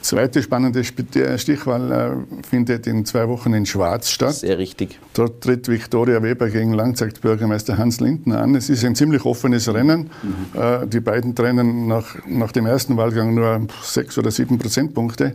Zweite 0.04 0.42
spannende 0.42 0.84
Stichwahl 0.84 1.90
äh, 1.90 2.46
findet 2.46 2.86
in 2.86 3.06
zwei 3.06 3.26
Wochen 3.26 3.54
in 3.54 3.64
Schwarz 3.64 4.10
statt. 4.10 4.34
Sehr 4.34 4.58
richtig. 4.58 5.00
Dort 5.14 5.40
tritt 5.40 5.66
Viktoria 5.66 6.22
Weber 6.22 6.50
gegen 6.50 6.74
Langzeitbürgermeister 6.74 7.78
Hans 7.78 8.00
Lindner 8.00 8.42
an. 8.42 8.54
Es 8.54 8.68
ist 8.68 8.84
ein 8.84 8.94
ziemlich 8.94 9.24
offenes 9.24 9.72
Rennen. 9.72 10.10
Mhm. 10.22 10.60
Äh, 10.60 10.86
die 10.88 11.00
beiden 11.00 11.34
trennen 11.34 11.86
nach, 11.86 12.16
nach 12.26 12.52
dem 12.52 12.66
ersten 12.66 12.98
Wahlgang 12.98 13.34
nur 13.34 13.66
sechs 13.82 14.18
oder 14.18 14.30
sieben 14.30 14.58
Prozentpunkte. 14.58 15.32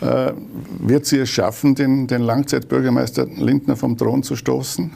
Mhm. 0.00 0.08
Äh, 0.08 0.32
wird 0.78 1.04
sie 1.04 1.18
es 1.18 1.28
schaffen, 1.28 1.74
den, 1.74 2.06
den 2.06 2.22
Langzeitbürgermeister 2.22 3.26
Lindner 3.26 3.76
vom 3.76 3.98
Thron 3.98 4.22
zu 4.22 4.34
stoßen? 4.34 4.92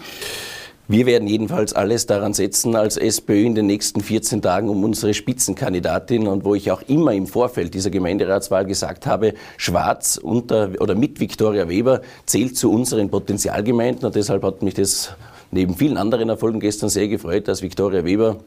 Wir 0.91 1.07
werden 1.07 1.29
jedenfalls 1.29 1.73
alles 1.73 2.07
daran 2.07 2.35
setzen 2.35 2.75
als 2.75 2.97
SPÖ 2.97 3.45
in 3.45 3.55
den 3.55 3.67
nächsten 3.67 4.01
14 4.01 4.43
Tagen, 4.43 4.69
um 4.69 4.83
unsere 4.83 5.15
Spitzenkandidatin 5.15 6.27
und 6.27 6.45
wo 6.45 6.57
ich 6.57 6.73
auch 6.73 6.83
immer 6.89 7.13
im 7.13 7.29
Vorfeld 7.29 7.75
dieser 7.75 7.91
Gemeinderatswahl 7.91 8.67
gesagt 8.67 9.07
habe, 9.07 9.35
Schwarz 9.57 10.19
unter 10.21 10.73
oder 10.81 10.97
mit 10.97 11.21
Viktoria 11.21 11.69
Weber 11.69 12.01
zählt 12.27 12.57
zu 12.57 12.73
unseren 12.73 13.09
Potenzialgemeinden 13.09 14.05
und 14.05 14.17
deshalb 14.17 14.43
hat 14.43 14.65
mich 14.65 14.75
das 14.75 15.15
neben 15.53 15.77
vielen 15.77 15.97
anderen 15.97 16.29
Erfolgen 16.29 16.59
gestern 16.59 16.89
sehr 16.89 17.07
gefreut, 17.07 17.47
dass 17.47 17.63
Viktoria 17.63 18.05
Weber 18.05 18.39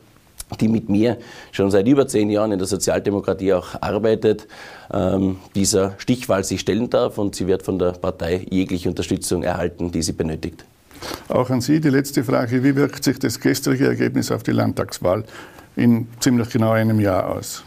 die 0.60 0.68
mit 0.68 0.90
mir 0.90 1.20
schon 1.54 1.72
seit 1.72 1.88
über 1.88 2.10
zehn 2.10 2.30
Jahren 2.30 2.52
in 2.52 2.60
der 2.60 2.68
Sozialdemokratie 2.68 3.54
auch 3.54 3.68
arbeitet, 3.80 4.50
ähm, 4.94 5.38
dieser 5.56 5.94
Stichwahl 5.98 6.44
sich 6.44 6.60
stellen 6.60 6.90
darf 6.90 7.18
und 7.18 7.36
sie 7.36 7.48
wird 7.48 7.64
von 7.64 7.80
der 7.80 7.94
Partei 7.94 8.46
jegliche 8.50 8.90
Unterstützung 8.90 9.44
erhalten, 9.44 9.94
die 9.94 10.02
sie 10.02 10.12
benötigt. 10.12 10.66
Auch 11.28 11.50
an 11.50 11.62
Sie 11.62 11.80
die 11.80 11.90
letzte 11.90 12.24
Frage. 12.24 12.64
Wie 12.64 12.76
wirkt 12.76 13.04
sich 13.04 13.20
das 13.20 13.40
gestrige 13.40 13.88
Ergebnis 13.88 14.32
auf 14.32 14.44
die 14.44 14.52
Landtagswahl 14.52 15.24
in 15.76 16.08
ziemlich 16.20 16.50
genau 16.50 16.72
einem 16.72 17.00
Jahr 17.00 17.30
aus? 17.30 17.64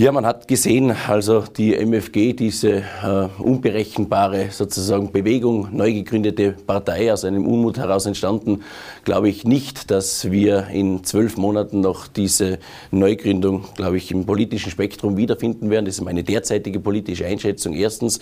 Ja, 0.00 0.12
man 0.12 0.24
hat 0.24 0.46
gesehen, 0.46 0.94
also 1.08 1.42
die 1.56 1.74
MFG, 1.74 2.32
diese 2.32 2.84
äh, 3.02 3.28
unberechenbare 3.38 4.50
sozusagen 4.52 5.10
Bewegung, 5.10 5.70
neu 5.72 5.92
gegründete 5.92 6.52
Partei 6.52 7.12
aus 7.12 7.24
einem 7.24 7.44
Unmut 7.48 7.78
heraus 7.78 8.06
entstanden, 8.06 8.62
glaube 9.02 9.28
ich 9.28 9.42
nicht, 9.42 9.90
dass 9.90 10.30
wir 10.30 10.68
in 10.68 11.02
zwölf 11.02 11.36
Monaten 11.36 11.80
noch 11.80 12.06
diese 12.06 12.60
Neugründung, 12.92 13.64
glaube 13.74 13.96
ich, 13.96 14.12
im 14.12 14.24
politischen 14.24 14.70
Spektrum 14.70 15.16
wiederfinden 15.16 15.68
werden. 15.68 15.86
Das 15.86 15.96
ist 15.96 16.04
meine 16.04 16.22
derzeitige 16.22 16.78
politische 16.78 17.26
Einschätzung 17.26 17.72
erstens. 17.72 18.20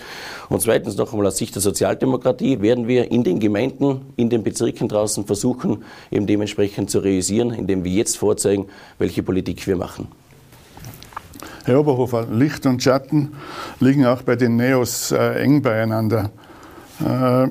Und 0.48 0.62
zweitens 0.62 0.96
noch 0.96 1.12
einmal 1.12 1.26
aus 1.26 1.36
Sicht 1.36 1.56
der 1.56 1.60
Sozialdemokratie 1.60 2.62
werden 2.62 2.88
wir 2.88 3.12
in 3.12 3.22
den 3.22 3.38
Gemeinden, 3.38 4.00
in 4.16 4.30
den 4.30 4.42
Bezirken 4.42 4.88
draußen 4.88 5.26
versuchen, 5.26 5.84
eben 6.10 6.26
dementsprechend 6.26 6.88
zu 6.88 7.00
realisieren, 7.00 7.50
indem 7.50 7.84
wir 7.84 7.92
jetzt 7.92 8.16
vorzeigen, 8.16 8.64
welche 8.98 9.22
Politik 9.22 9.66
wir 9.66 9.76
machen. 9.76 10.08
Herr 11.66 11.80
Oberhofer, 11.80 12.28
Licht 12.30 12.64
und 12.64 12.80
Schatten 12.80 13.32
liegen 13.80 14.06
auch 14.06 14.22
bei 14.22 14.36
den 14.36 14.54
Neos 14.54 15.10
äh, 15.10 15.42
eng 15.42 15.62
beieinander. 15.62 16.30
Äh, 17.04 17.48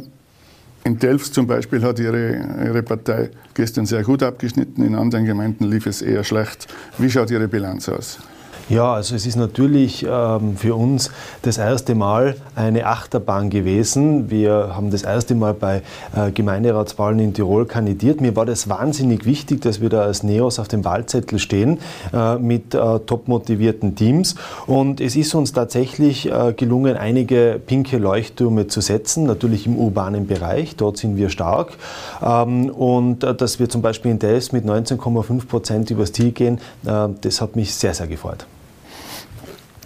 in 0.86 0.98
Delfts 0.98 1.34
zum 1.34 1.48
Beispiel 1.48 1.84
hat 1.84 2.00
ihre, 2.00 2.64
ihre 2.64 2.82
Partei 2.82 3.32
gestern 3.54 3.86
sehr 3.86 4.04
gut 4.04 4.24
abgeschnitten, 4.24 4.86
in 4.86 4.96
anderen 4.96 5.26
Gemeinden 5.26 5.66
lief 5.66 5.86
es 5.86 6.02
eher 6.02 6.24
schlecht. 6.24 6.74
Wie 6.98 7.12
schaut 7.12 7.30
Ihre 7.30 7.50
Bilanz 7.50 7.90
aus? 7.90 8.20
Ja, 8.68 8.96
also 8.96 9.14
es 9.14 9.28
ist 9.28 9.36
natürlich 9.36 10.04
ähm, 10.10 10.58
für 10.58 10.74
uns 10.74 11.12
das 11.44 11.60
erste 11.60 11.94
Mal 11.94 12.36
eine 12.56 12.88
Achterbahn 12.88 13.52
gewesen. 13.52 14.32
Wir 14.32 14.72
haben 14.76 14.90
das 14.90 15.04
erste 15.04 15.36
Mal 15.36 15.54
bei 15.54 15.84
äh, 16.16 16.32
Gemeinderatswahlen 16.32 17.20
in 17.20 17.36
Tirol 17.36 17.68
kandidiert. 17.68 18.22
Mir 18.22 18.36
war 18.36 18.48
das 18.48 18.68
wahnsinnig 18.68 19.26
wichtig, 19.26 19.62
dass 19.62 19.82
wir 19.82 19.90
da 19.90 20.02
als 20.02 20.24
NEOS 20.24 20.58
auf 20.58 20.68
dem 20.68 20.84
Wahlzettel 20.84 21.38
stehen 21.38 21.78
äh, 22.12 22.38
mit 22.38 22.74
äh, 22.74 23.00
top 23.06 23.28
motivierten 23.28 23.96
Teams. 23.96 24.34
Und 24.66 25.00
es 25.00 25.16
ist 25.16 25.36
uns 25.36 25.54
tatsächlich 25.54 26.32
äh, 26.32 26.54
gelungen, 26.54 26.98
einige 26.98 27.62
pinke 27.64 28.00
Leuchttürme 28.00 28.66
zu 28.66 28.82
setzen, 28.82 29.28
natürlich 29.28 29.68
im 29.68 29.78
urbanen 29.78 30.26
Bereich. 30.26 30.76
Dort 30.76 30.98
sind 30.98 31.18
wir 31.18 31.30
stark. 31.30 31.74
Ähm, 32.20 32.72
und 32.72 33.24
äh, 33.24 33.36
dass 33.36 33.60
wir 33.60 33.70
zum 33.70 33.84
Beispiel 33.84 34.10
in 34.10 34.18
Delft 34.18 34.54
mit 34.54 34.66
19,5 34.66 35.46
Prozent 35.46 35.92
übers 35.92 36.14
Ziel 36.14 36.32
gehen, 36.32 36.58
äh, 36.84 37.10
das 37.22 37.42
hat 37.42 37.56
mich 37.56 37.76
sehr, 37.76 37.94
sehr 37.94 38.08
gefreut 38.08 38.48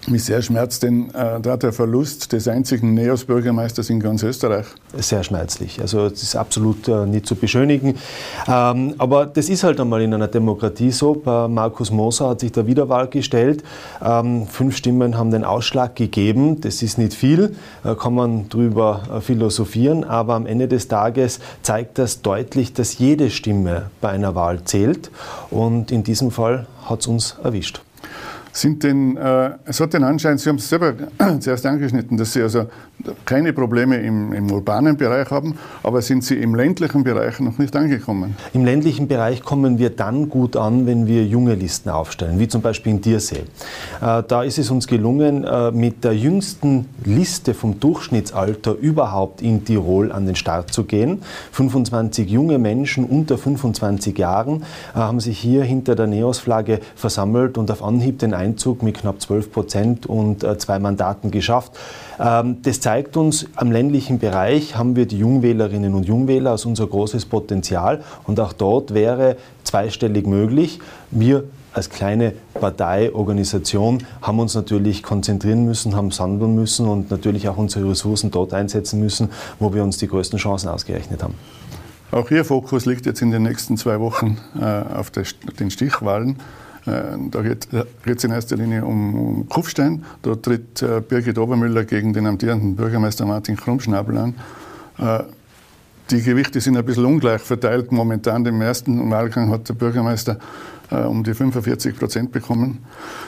mich 0.07 0.23
sehr 0.23 0.41
schmerzt, 0.41 0.83
denn 0.83 1.09
äh, 1.13 1.39
da 1.41 1.57
der 1.57 1.73
Verlust 1.73 2.31
des 2.31 2.47
einzigen 2.47 2.93
NEOS-Bürgermeisters 2.93 3.89
in 3.89 3.99
ganz 3.99 4.23
Österreich. 4.23 4.65
Sehr 4.97 5.23
schmerzlich. 5.23 5.81
Also 5.81 6.05
es 6.05 6.23
ist 6.23 6.35
absolut 6.35 6.87
äh, 6.87 7.05
nicht 7.05 7.25
zu 7.25 7.35
beschönigen. 7.35 7.95
Ähm, 8.47 8.95
aber 8.97 9.25
das 9.25 9.49
ist 9.49 9.63
halt 9.63 9.79
einmal 9.79 10.01
in 10.01 10.13
einer 10.13 10.27
Demokratie 10.27 10.91
so. 10.91 11.13
Bei 11.13 11.47
Markus 11.47 11.91
Moser 11.91 12.29
hat 12.29 12.39
sich 12.39 12.51
der 12.51 12.65
Wiederwahl 12.67 13.07
gestellt. 13.07 13.63
Ähm, 14.03 14.47
fünf 14.47 14.77
Stimmen 14.77 15.17
haben 15.17 15.31
den 15.31 15.43
Ausschlag 15.43 15.95
gegeben. 15.95 16.61
Das 16.61 16.81
ist 16.81 16.97
nicht 16.97 17.13
viel, 17.13 17.55
äh, 17.83 17.95
kann 17.95 18.15
man 18.15 18.49
drüber 18.49 19.01
äh, 19.17 19.21
philosophieren. 19.21 20.03
Aber 20.03 20.35
am 20.35 20.45
Ende 20.45 20.67
des 20.67 20.87
Tages 20.87 21.39
zeigt 21.61 21.97
das 21.97 22.21
deutlich, 22.21 22.73
dass 22.73 22.97
jede 22.97 23.29
Stimme 23.29 23.89
bei 24.01 24.09
einer 24.09 24.35
Wahl 24.35 24.63
zählt. 24.63 25.11
Und 25.51 25.91
in 25.91 26.03
diesem 26.03 26.31
Fall 26.31 26.67
hat 26.85 27.01
es 27.01 27.07
uns 27.07 27.35
erwischt 27.43 27.81
sind 28.51 28.83
denn, 28.83 29.17
äh, 29.17 29.51
es 29.65 29.79
hat 29.79 29.93
den 29.93 30.03
Anschein, 30.03 30.37
Sie 30.37 30.49
haben 30.49 30.57
es 30.57 30.69
selber 30.69 30.93
zuerst 31.39 31.65
angeschnitten, 31.65 32.17
dass 32.17 32.33
Sie 32.33 32.41
also 32.41 32.65
keine 33.25 33.53
Probleme 33.53 33.97
im, 33.97 34.33
im, 34.33 34.51
urbanen 34.51 34.97
Bereich 34.97 35.29
haben, 35.31 35.55
aber 35.83 36.01
sind 36.01 36.23
Sie 36.23 36.35
im 36.35 36.55
ländlichen 36.55 37.03
Bereich 37.03 37.39
noch 37.39 37.57
nicht 37.57 37.75
angekommen? 37.75 38.35
Im 38.53 38.65
ländlichen 38.65 39.07
Bereich 39.07 39.43
kommen 39.43 39.77
wir 39.77 39.89
dann 39.89 40.29
gut 40.29 40.57
an, 40.57 40.85
wenn 40.85 41.07
wir 41.07 41.25
junge 41.25 41.55
Listen 41.55 41.89
aufstellen, 41.89 42.39
wie 42.39 42.47
zum 42.47 42.61
Beispiel 42.61 42.93
in 42.93 43.01
Diersee. 43.01 43.43
Äh, 44.01 44.23
da 44.27 44.43
ist 44.43 44.57
es 44.57 44.69
uns 44.69 44.87
gelungen, 44.87 45.43
äh, 45.43 45.71
mit 45.71 46.03
der 46.03 46.15
jüngsten 46.15 46.89
Liste 47.05 47.53
vom 47.53 47.79
Durchschnittsalter 47.79 48.75
überhaupt 48.75 49.41
in 49.41 49.63
Tirol 49.63 50.11
an 50.11 50.25
den 50.25 50.35
Start 50.35 50.73
zu 50.73 50.83
gehen. 50.83 51.21
25 51.51 52.29
junge 52.29 52.57
Menschen 52.57 53.05
unter 53.05 53.37
25 53.37 54.17
Jahren 54.17 54.63
äh, 54.93 54.97
haben 54.97 55.19
sich 55.19 55.39
hier 55.39 55.63
hinter 55.63 55.95
der 55.95 56.07
Neos-Flagge 56.07 56.79
versammelt 56.95 57.57
und 57.57 57.71
auf 57.71 57.83
Anhieb 57.83 58.19
den 58.19 58.33
Einzug 58.39 58.81
mit 58.81 58.99
knapp 58.99 59.21
12 59.21 59.51
Prozent 59.51 60.05
und 60.05 60.43
äh, 60.43 60.57
zwei 60.57 60.79
Mandaten 60.79 61.29
geschafft. 61.29 61.73
Ähm, 62.19 62.57
das 62.63 62.79
zeigt 62.79 63.17
uns, 63.17 63.45
am 63.55 63.71
ländlichen 63.71 64.19
Bereich 64.19 64.75
haben 64.75 64.95
wir 64.95 65.05
die 65.05 65.19
Jungwählerinnen 65.19 65.93
und 65.93 66.07
Jungwähler 66.07 66.51
als 66.51 66.65
unser 66.65 66.87
großes 66.87 67.25
Potenzial 67.25 68.03
und 68.25 68.39
auch 68.39 68.53
dort 68.53 68.93
wäre 68.93 69.37
zweistellig 69.63 70.25
möglich. 70.25 70.79
Wir 71.11 71.43
als 71.73 71.89
kleine 71.89 72.33
Parteiorganisation 72.55 74.03
haben 74.21 74.39
uns 74.39 74.55
natürlich 74.55 75.03
konzentrieren 75.03 75.65
müssen, 75.65 75.95
haben 75.95 76.11
sandeln 76.11 76.55
müssen 76.55 76.87
und 76.87 77.11
natürlich 77.11 77.47
auch 77.47 77.57
unsere 77.57 77.89
Ressourcen 77.89 78.31
dort 78.31 78.53
einsetzen 78.53 78.99
müssen, 78.99 79.29
wo 79.59 79.73
wir 79.73 79.83
uns 79.83 79.97
die 79.97 80.07
größten 80.07 80.39
Chancen 80.39 80.69
ausgerechnet 80.69 81.21
haben. 81.21 81.35
Auch 82.11 82.31
Ihr 82.31 82.43
Fokus 82.43 82.87
liegt 82.87 83.05
jetzt 83.05 83.21
in 83.21 83.29
den 83.29 83.43
nächsten 83.43 83.77
zwei 83.77 83.99
Wochen 83.99 84.37
äh, 84.59 84.65
auf 84.65 85.11
den 85.11 85.69
Stichwahlen. 85.69 86.37
Äh, 86.89 87.17
da 87.31 87.41
geht 87.41 87.67
es 88.05 88.23
in 88.23 88.31
erster 88.31 88.57
Linie 88.57 88.85
um, 88.85 89.47
Kufstein. 89.49 90.05
Dort 90.21 90.43
tritt 90.43 90.81
äh, 90.81 91.01
Birgit 91.01 91.37
Obermüller 91.37 91.83
gegen 91.83 92.13
den 92.13 92.25
amtierenden 92.27 92.75
Bürgermeister 92.75 93.25
Martin 93.25 93.55
Krummschnabel 93.55 94.17
an. 94.17 94.35
Die 96.11 96.23
Gewichte 96.23 96.59
sind 96.59 96.75
ein 96.75 96.83
bisschen 96.83 97.05
ungleich 97.05 97.41
verteilt. 97.41 97.91
Momentan 97.91 98.43
im 98.43 98.61
ersten 98.61 99.11
Wahlgang 99.11 99.51
hat 99.51 99.69
der 99.69 99.75
Bürgermeister 99.75 100.39
äh, 100.89 101.01
um 101.01 101.23
die 101.23 101.35
45 101.35 101.95
Prozent 101.99 102.31
bekommen. 102.31 102.79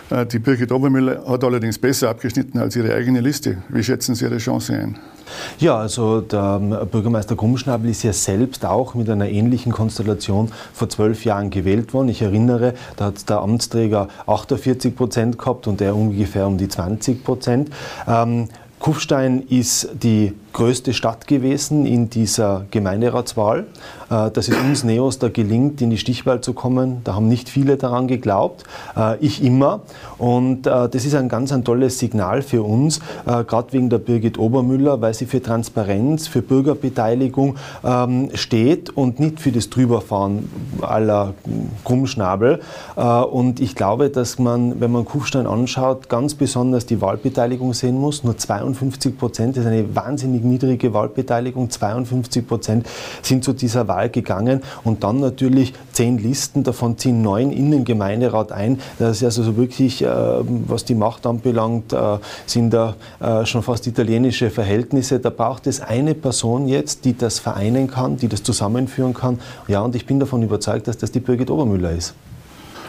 Äh, 0.09 0.25
die 0.25 0.39
Birgit 0.39 0.71
Obermüller 0.71 1.23
hat 1.27 1.43
allerdings 1.43 1.77
besser 1.77 2.09
abgeschnitten 2.09 2.59
als 2.59 2.75
ihre 2.75 2.95
eigene 2.95 3.21
Liste. 3.21 3.59
Wie 3.69 3.83
schätzen 3.83 4.15
Sie 4.15 4.25
Ihre 4.25 4.39
Chance 4.39 4.73
ein? 4.73 4.97
Ja, 5.59 5.77
also 5.77 6.21
der 6.21 6.59
ähm, 6.59 6.75
Bürgermeister 6.89 7.35
Grummschnabel 7.35 7.91
ist 7.91 8.01
ja 8.01 8.13
selbst 8.13 8.65
auch 8.65 8.95
mit 8.95 9.07
einer 9.11 9.29
ähnlichen 9.29 9.71
Konstellation 9.71 10.49
vor 10.73 10.89
zwölf 10.89 11.23
Jahren 11.23 11.51
gewählt 11.51 11.93
worden. 11.93 12.09
Ich 12.09 12.23
erinnere, 12.23 12.73
da 12.97 13.05
hat 13.05 13.29
der 13.29 13.41
Amtsträger 13.41 14.07
48 14.25 14.95
Prozent 14.95 15.37
gehabt 15.37 15.67
und 15.67 15.81
er 15.81 15.95
ungefähr 15.95 16.47
um 16.47 16.57
die 16.57 16.67
20 16.67 17.23
Prozent. 17.23 17.69
Ähm, 18.07 18.49
Kufstein 18.81 19.43
ist 19.47 19.89
die 19.93 20.33
größte 20.53 20.93
Stadt 20.93 21.27
gewesen 21.27 21.85
in 21.85 22.09
dieser 22.09 22.65
Gemeinderatswahl. 22.71 23.65
Äh, 24.11 24.29
dass 24.31 24.49
es 24.49 24.57
uns 24.57 24.83
Neos 24.83 25.19
da 25.19 25.29
gelingt, 25.29 25.81
in 25.81 25.89
die 25.89 25.97
Stichwahl 25.97 26.41
zu 26.41 26.53
kommen, 26.53 26.97
da 27.05 27.15
haben 27.15 27.29
nicht 27.29 27.47
viele 27.47 27.77
daran 27.77 28.07
geglaubt. 28.07 28.65
Äh, 28.97 29.17
ich 29.19 29.41
immer. 29.41 29.81
Und 30.17 30.67
äh, 30.67 30.89
das 30.89 31.05
ist 31.05 31.15
ein 31.15 31.29
ganz 31.29 31.53
ein 31.53 31.63
tolles 31.63 31.97
Signal 31.97 32.41
für 32.41 32.63
uns, 32.63 32.99
gerade 33.25 33.73
wegen 33.73 33.89
der 33.89 33.99
Birgit 33.99 34.37
Obermüller, 34.37 35.01
weil 35.01 35.13
sie 35.13 35.25
für 35.25 35.41
Transparenz, 35.41 36.27
für 36.27 36.41
Bürgerbeteiligung 36.41 37.55
ähm, 37.83 38.29
steht 38.33 38.89
und 38.89 39.19
nicht 39.19 39.39
für 39.39 39.51
das 39.51 39.69
Drüberfahren 39.69 40.49
aller 40.81 41.33
Krummschnabel. 41.85 42.59
Und 42.95 43.59
ich 43.59 43.75
glaube, 43.75 44.09
dass 44.09 44.39
man, 44.39 44.79
wenn 44.81 44.91
man 44.91 45.05
Kufstein 45.05 45.47
anschaut, 45.47 46.09
ganz 46.09 46.35
besonders 46.35 46.85
die 46.85 47.01
Wahlbeteiligung 47.01 47.73
sehen 47.73 47.97
muss. 47.97 48.23
Nur 48.23 48.37
52 48.37 49.17
Prozent 49.17 49.57
ist 49.57 49.65
eine 49.65 49.95
wahnsinnig 49.95 50.40
wahnsinnig 50.41 50.61
niedrige 50.61 50.93
Wahlbeteiligung, 50.93 51.69
52 51.69 52.47
Prozent 52.47 52.87
sind 53.21 53.43
zu 53.43 53.53
dieser 53.53 53.87
Wahl 53.87 54.09
gegangen 54.09 54.61
und 54.83 55.03
dann 55.03 55.19
natürlich 55.19 55.73
zehn 55.91 56.17
Listen, 56.17 56.63
davon 56.63 56.97
ziehen 56.97 57.21
neun 57.21 57.51
in 57.51 57.71
den 57.71 57.85
Gemeinderat 57.85 58.51
ein. 58.51 58.79
Das 58.99 59.17
ist 59.17 59.23
also 59.23 59.43
so 59.43 59.57
wirklich, 59.57 60.03
äh, 60.03 60.07
was 60.07 60.85
die 60.85 60.95
Macht 60.95 61.25
anbelangt, 61.25 61.93
äh, 61.93 62.17
sind 62.45 62.71
da 62.71 62.95
äh, 63.19 63.45
schon 63.45 63.63
fast 63.63 63.87
italienische 63.87 64.49
Verhältnisse. 64.49 65.19
Da 65.19 65.29
braucht 65.29 65.67
es 65.67 65.81
eine 65.81 66.15
Person 66.15 66.67
jetzt, 66.67 67.05
die 67.05 67.17
das 67.17 67.39
vereinen 67.39 67.89
kann, 67.89 68.17
die 68.17 68.27
das 68.27 68.43
zusammenführen 68.43 69.13
kann. 69.13 69.39
Ja, 69.67 69.81
und 69.81 69.95
ich 69.95 70.05
bin 70.05 70.19
davon 70.19 70.43
überzeugt, 70.43 70.87
dass 70.87 70.97
das 70.97 71.11
die 71.11 71.19
Birgit 71.19 71.49
Obermüller 71.49 71.91
ist. 71.91 72.13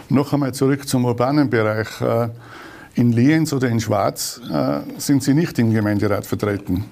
Noch 0.08 0.32
einmal 0.32 0.52
zurück 0.52 0.86
zum 0.86 1.04
urbanen 1.04 1.48
Bereich. 1.48 1.88
In 2.94 3.12
Lienz 3.12 3.54
oder 3.54 3.68
in 3.68 3.80
Schwarz 3.80 4.40
sind 4.98 5.22
Sie 5.22 5.32
nicht 5.32 5.58
im 5.58 5.72
Gemeinderat 5.72 6.26
vertreten. 6.26 6.84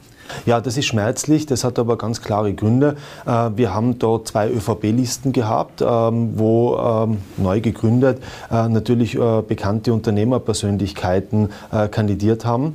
Ja, 0.47 0.61
das 0.61 0.77
ist 0.77 0.87
schmerzlich, 0.87 1.47
das 1.47 1.65
hat 1.65 1.79
aber 1.79 1.97
ganz 1.97 2.23
klare 2.23 2.53
Gründe. 2.55 2.97
Äh, 3.27 3.51
wir 3.57 3.75
haben 3.75 3.99
da 3.99 4.19
zwei 4.25 4.49
ÖVP-Listen 4.49 5.33
gehabt, 5.33 5.83
ähm, 5.83 6.33
wo 6.37 6.77
ähm, 6.77 7.19
neu 7.37 7.61
gegründet 7.61 8.23
äh, 8.51 8.69
natürlich 8.69 9.17
äh, 9.17 9.43
bekannte 9.47 9.93
Unternehmerpersönlichkeiten 9.93 11.51
kandidiert 11.91 12.45
haben. 12.45 12.75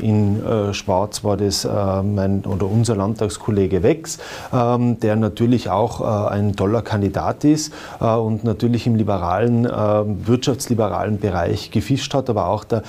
In 0.00 0.42
Schwarz 0.72 1.24
war 1.24 1.36
das 1.36 1.64
mein 1.64 2.44
oder 2.44 2.66
unser 2.66 2.96
Landtagskollege 2.96 3.82
Wex, 3.82 4.18
ähm, 4.52 4.98
der 5.00 5.16
natürlich 5.16 5.70
auch 5.70 6.00
ein 6.00 6.56
toller 6.56 6.82
Kandidat 6.82 7.44
ist 7.44 7.72
und 8.00 8.44
natürlich 8.44 8.86
im 8.86 8.96
liberalen, 8.96 9.64
wirtschaftsliberalen 9.64 11.18
Bereich 11.18 11.70
gefischt 11.70 12.14
hat, 12.14 12.30
aber 12.30 12.48
auch 12.48 12.64
der 12.64 12.82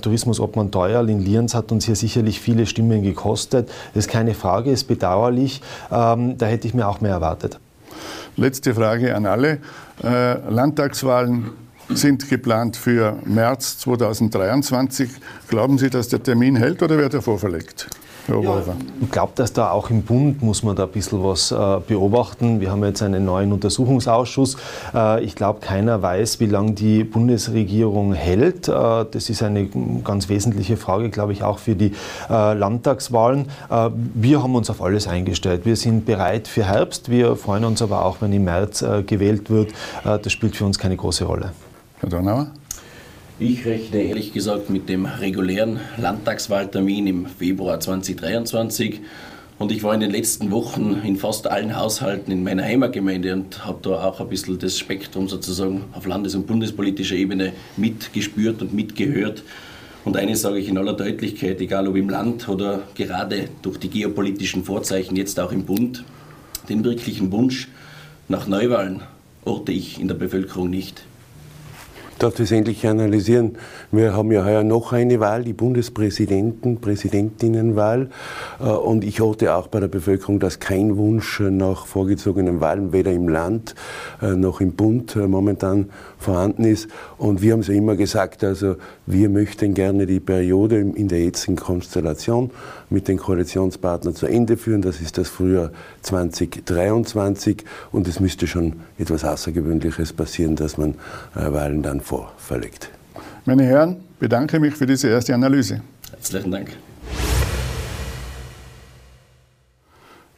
Tourismusobmann 0.00 0.70
Teuerl 0.70 1.08
in 1.10 1.20
Lienz 1.20 1.54
hat 1.54 1.72
uns 1.72 1.86
hier 1.86 1.96
sicherlich 1.96 2.40
viele 2.40 2.66
Stimmen 2.66 3.02
gekostet 3.02 3.11
gekostet. 3.14 3.68
Das 3.94 4.06
ist 4.06 4.10
keine 4.10 4.34
Frage, 4.34 4.70
ist 4.70 4.84
bedauerlich. 4.84 5.62
Ähm, 5.90 6.38
da 6.38 6.46
hätte 6.46 6.66
ich 6.66 6.74
mir 6.74 6.86
auch 6.86 7.00
mehr 7.00 7.12
erwartet. 7.12 7.58
Letzte 8.36 8.74
Frage 8.74 9.14
an 9.14 9.26
alle. 9.26 9.58
Äh, 10.02 10.38
Landtagswahlen 10.48 11.50
sind 11.90 12.28
geplant 12.28 12.76
für 12.76 13.18
März 13.24 13.78
2023. 13.78 15.10
Glauben 15.48 15.78
Sie, 15.78 15.90
dass 15.90 16.08
der 16.08 16.22
Termin 16.22 16.56
hält 16.56 16.82
oder 16.82 16.96
wird 16.96 17.14
er 17.14 17.22
vorverlegt? 17.22 17.88
Ja, 18.28 18.62
ich 19.00 19.10
glaube, 19.10 19.32
dass 19.34 19.52
da 19.52 19.70
auch 19.72 19.90
im 19.90 20.02
Bund 20.02 20.42
muss 20.42 20.62
man 20.62 20.76
da 20.76 20.84
ein 20.84 20.90
bisschen 20.90 21.24
was 21.24 21.50
äh, 21.50 21.80
beobachten. 21.86 22.60
Wir 22.60 22.70
haben 22.70 22.84
jetzt 22.84 23.02
einen 23.02 23.24
neuen 23.24 23.52
Untersuchungsausschuss. 23.52 24.56
Äh, 24.94 25.24
ich 25.24 25.34
glaube, 25.34 25.60
keiner 25.60 26.02
weiß, 26.02 26.38
wie 26.38 26.46
lange 26.46 26.72
die 26.72 27.02
Bundesregierung 27.02 28.12
hält. 28.12 28.68
Äh, 28.68 28.72
das 29.10 29.28
ist 29.28 29.42
eine 29.42 29.68
ganz 30.04 30.28
wesentliche 30.28 30.76
Frage, 30.76 31.10
glaube 31.10 31.32
ich, 31.32 31.42
auch 31.42 31.58
für 31.58 31.74
die 31.74 31.92
äh, 32.30 32.54
Landtagswahlen. 32.54 33.48
Äh, 33.68 33.90
wir 34.14 34.42
haben 34.42 34.54
uns 34.54 34.70
auf 34.70 34.80
alles 34.80 35.08
eingestellt. 35.08 35.62
Wir 35.64 35.76
sind 35.76 36.06
bereit 36.06 36.46
für 36.46 36.64
Herbst. 36.64 37.10
Wir 37.10 37.34
freuen 37.34 37.64
uns 37.64 37.82
aber 37.82 38.04
auch, 38.04 38.18
wenn 38.20 38.32
im 38.32 38.44
März 38.44 38.82
äh, 38.82 39.02
gewählt 39.02 39.50
wird. 39.50 39.72
das 40.04 40.32
spielt 40.32 40.56
für 40.56 40.64
uns 40.64 40.78
keine 40.78 40.96
große 40.96 41.24
Rolle. 41.24 41.52
Herr 42.00 42.08
Donauer? 42.08 42.46
Ich 43.38 43.64
rechne 43.64 44.02
ehrlich 44.02 44.32
gesagt 44.34 44.68
mit 44.68 44.88
dem 44.90 45.06
regulären 45.06 45.80
Landtagswahltermin 45.96 47.06
im 47.06 47.26
Februar 47.26 47.80
2023. 47.80 49.00
Und 49.58 49.72
ich 49.72 49.82
war 49.82 49.94
in 49.94 50.00
den 50.00 50.10
letzten 50.10 50.50
Wochen 50.50 51.00
in 51.02 51.16
fast 51.16 51.50
allen 51.50 51.76
Haushalten 51.76 52.30
in 52.30 52.44
meiner 52.44 52.62
Heimatgemeinde 52.62 53.32
und 53.32 53.64
habe 53.64 53.78
da 53.82 54.04
auch 54.04 54.20
ein 54.20 54.28
bisschen 54.28 54.58
das 54.58 54.78
Spektrum 54.78 55.28
sozusagen 55.28 55.84
auf 55.92 56.06
landes- 56.06 56.34
und 56.34 56.46
bundespolitischer 56.46 57.16
Ebene 57.16 57.52
mitgespürt 57.76 58.60
und 58.60 58.74
mitgehört. 58.74 59.42
Und 60.04 60.16
eines 60.16 60.42
sage 60.42 60.58
ich 60.58 60.68
in 60.68 60.76
aller 60.76 60.94
Deutlichkeit, 60.94 61.60
egal 61.60 61.88
ob 61.88 61.96
im 61.96 62.10
Land 62.10 62.48
oder 62.48 62.82
gerade 62.94 63.48
durch 63.62 63.78
die 63.78 63.88
geopolitischen 63.88 64.62
Vorzeichen 64.62 65.16
jetzt 65.16 65.40
auch 65.40 65.52
im 65.52 65.64
Bund, 65.64 66.04
den 66.68 66.84
wirklichen 66.84 67.32
Wunsch 67.32 67.68
nach 68.28 68.46
Neuwahlen 68.46 69.00
orte 69.44 69.72
ich 69.72 69.98
in 70.00 70.08
der 70.08 70.16
Bevölkerung 70.16 70.68
nicht 70.68 71.02
darf 72.22 72.34
das 72.34 72.52
endlich 72.52 72.86
analysieren. 72.86 73.56
Wir 73.90 74.14
haben 74.14 74.30
ja 74.30 74.44
heuer 74.44 74.62
noch 74.62 74.92
eine 74.92 75.18
Wahl, 75.18 75.42
die 75.42 75.52
Bundespräsidenten, 75.52 76.80
Präsidentinnenwahl. 76.80 78.10
Äh, 78.60 78.64
und 78.64 79.02
ich 79.02 79.20
hatte 79.20 79.54
auch 79.54 79.66
bei 79.66 79.80
der 79.80 79.88
Bevölkerung, 79.88 80.38
dass 80.38 80.60
kein 80.60 80.96
Wunsch 80.96 81.40
nach 81.40 81.86
vorgezogenen 81.86 82.60
Wahlen 82.60 82.92
weder 82.92 83.10
im 83.10 83.28
Land 83.28 83.74
äh, 84.20 84.36
noch 84.36 84.60
im 84.60 84.72
Bund 84.72 85.16
äh, 85.16 85.26
momentan 85.26 85.90
vorhanden 86.18 86.64
ist. 86.64 86.88
Und 87.18 87.42
wir 87.42 87.54
haben 87.54 87.60
es 87.60 87.66
ja 87.66 87.74
immer 87.74 87.96
gesagt, 87.96 88.44
also 88.44 88.76
wir 89.06 89.28
möchten 89.28 89.74
gerne 89.74 90.06
die 90.06 90.20
Periode 90.20 90.78
in 90.78 91.08
der 91.08 91.24
jetzigen 91.24 91.56
Konstellation 91.56 92.50
mit 92.88 93.08
den 93.08 93.18
Koalitionspartnern 93.18 94.14
zu 94.14 94.26
Ende 94.26 94.56
führen. 94.56 94.82
Das 94.82 95.00
ist 95.00 95.18
das 95.18 95.28
Frühjahr 95.28 95.70
2023 96.02 97.64
und 97.90 98.06
es 98.06 98.20
müsste 98.20 98.46
schon 98.46 98.74
etwas 98.98 99.24
Außergewöhnliches 99.24 100.12
passieren, 100.12 100.54
dass 100.56 100.78
man 100.78 100.94
Wahlen 101.34 101.82
dann 101.82 102.00
vorverlegt. 102.12 102.90
Meine 103.46 103.64
Herren, 103.64 104.04
bedanke 104.20 104.60
mich 104.60 104.74
für 104.74 104.84
diese 104.84 105.08
erste 105.08 105.34
Analyse. 105.34 105.80
Herzlichen 106.10 106.50
Dank. 106.50 106.76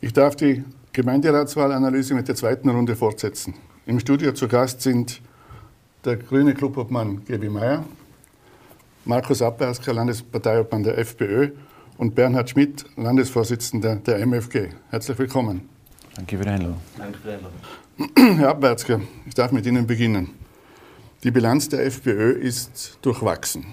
Ich 0.01 0.13
darf 0.13 0.37
die 0.37 0.63
Gemeinderatswahlanalyse 0.93 2.15
mit 2.15 2.29
der 2.29 2.37
zweiten 2.37 2.69
Runde 2.69 2.95
fortsetzen. 2.95 3.55
Im 3.87 3.99
Studio 3.99 4.33
zu 4.33 4.47
Gast 4.47 4.83
sind 4.83 5.21
der 6.05 6.17
grüne 6.17 6.55
Clubobmann 6.55 7.25
Gebi 7.25 7.49
Meyer, 7.49 7.85
Markus 9.05 9.43
Abbersker, 9.43 9.93
Landesparteiobmann 9.93 10.85
der 10.85 10.97
FPÖ 10.99 11.51
und 11.99 12.15
Bernhard 12.15 12.51
Schmidt, 12.51 12.85
Landesvorsitzender 12.97 13.97
der 13.97 14.21
MFG. 14.25 14.69
Herzlich 14.91 15.19
willkommen. 15.19 15.69
Danke 16.15 16.39
für 16.39 16.45
die 16.45 16.51
Einladung. 16.51 16.81
Danke 16.97 17.19
für 17.19 17.29
die 17.29 17.35
Einladung. 17.35 18.39
Herr 18.39 18.51
Abwärtsker, 18.51 19.01
ich 19.27 19.35
darf 19.35 19.51
mit 19.51 19.67
Ihnen 19.67 19.89
beginnen. 19.89 20.44
Die 21.25 21.31
Bilanz 21.31 21.71
der 21.71 21.87
FPÖ 21.87 22.33
ist 22.33 22.99
durchwachsen. 23.01 23.65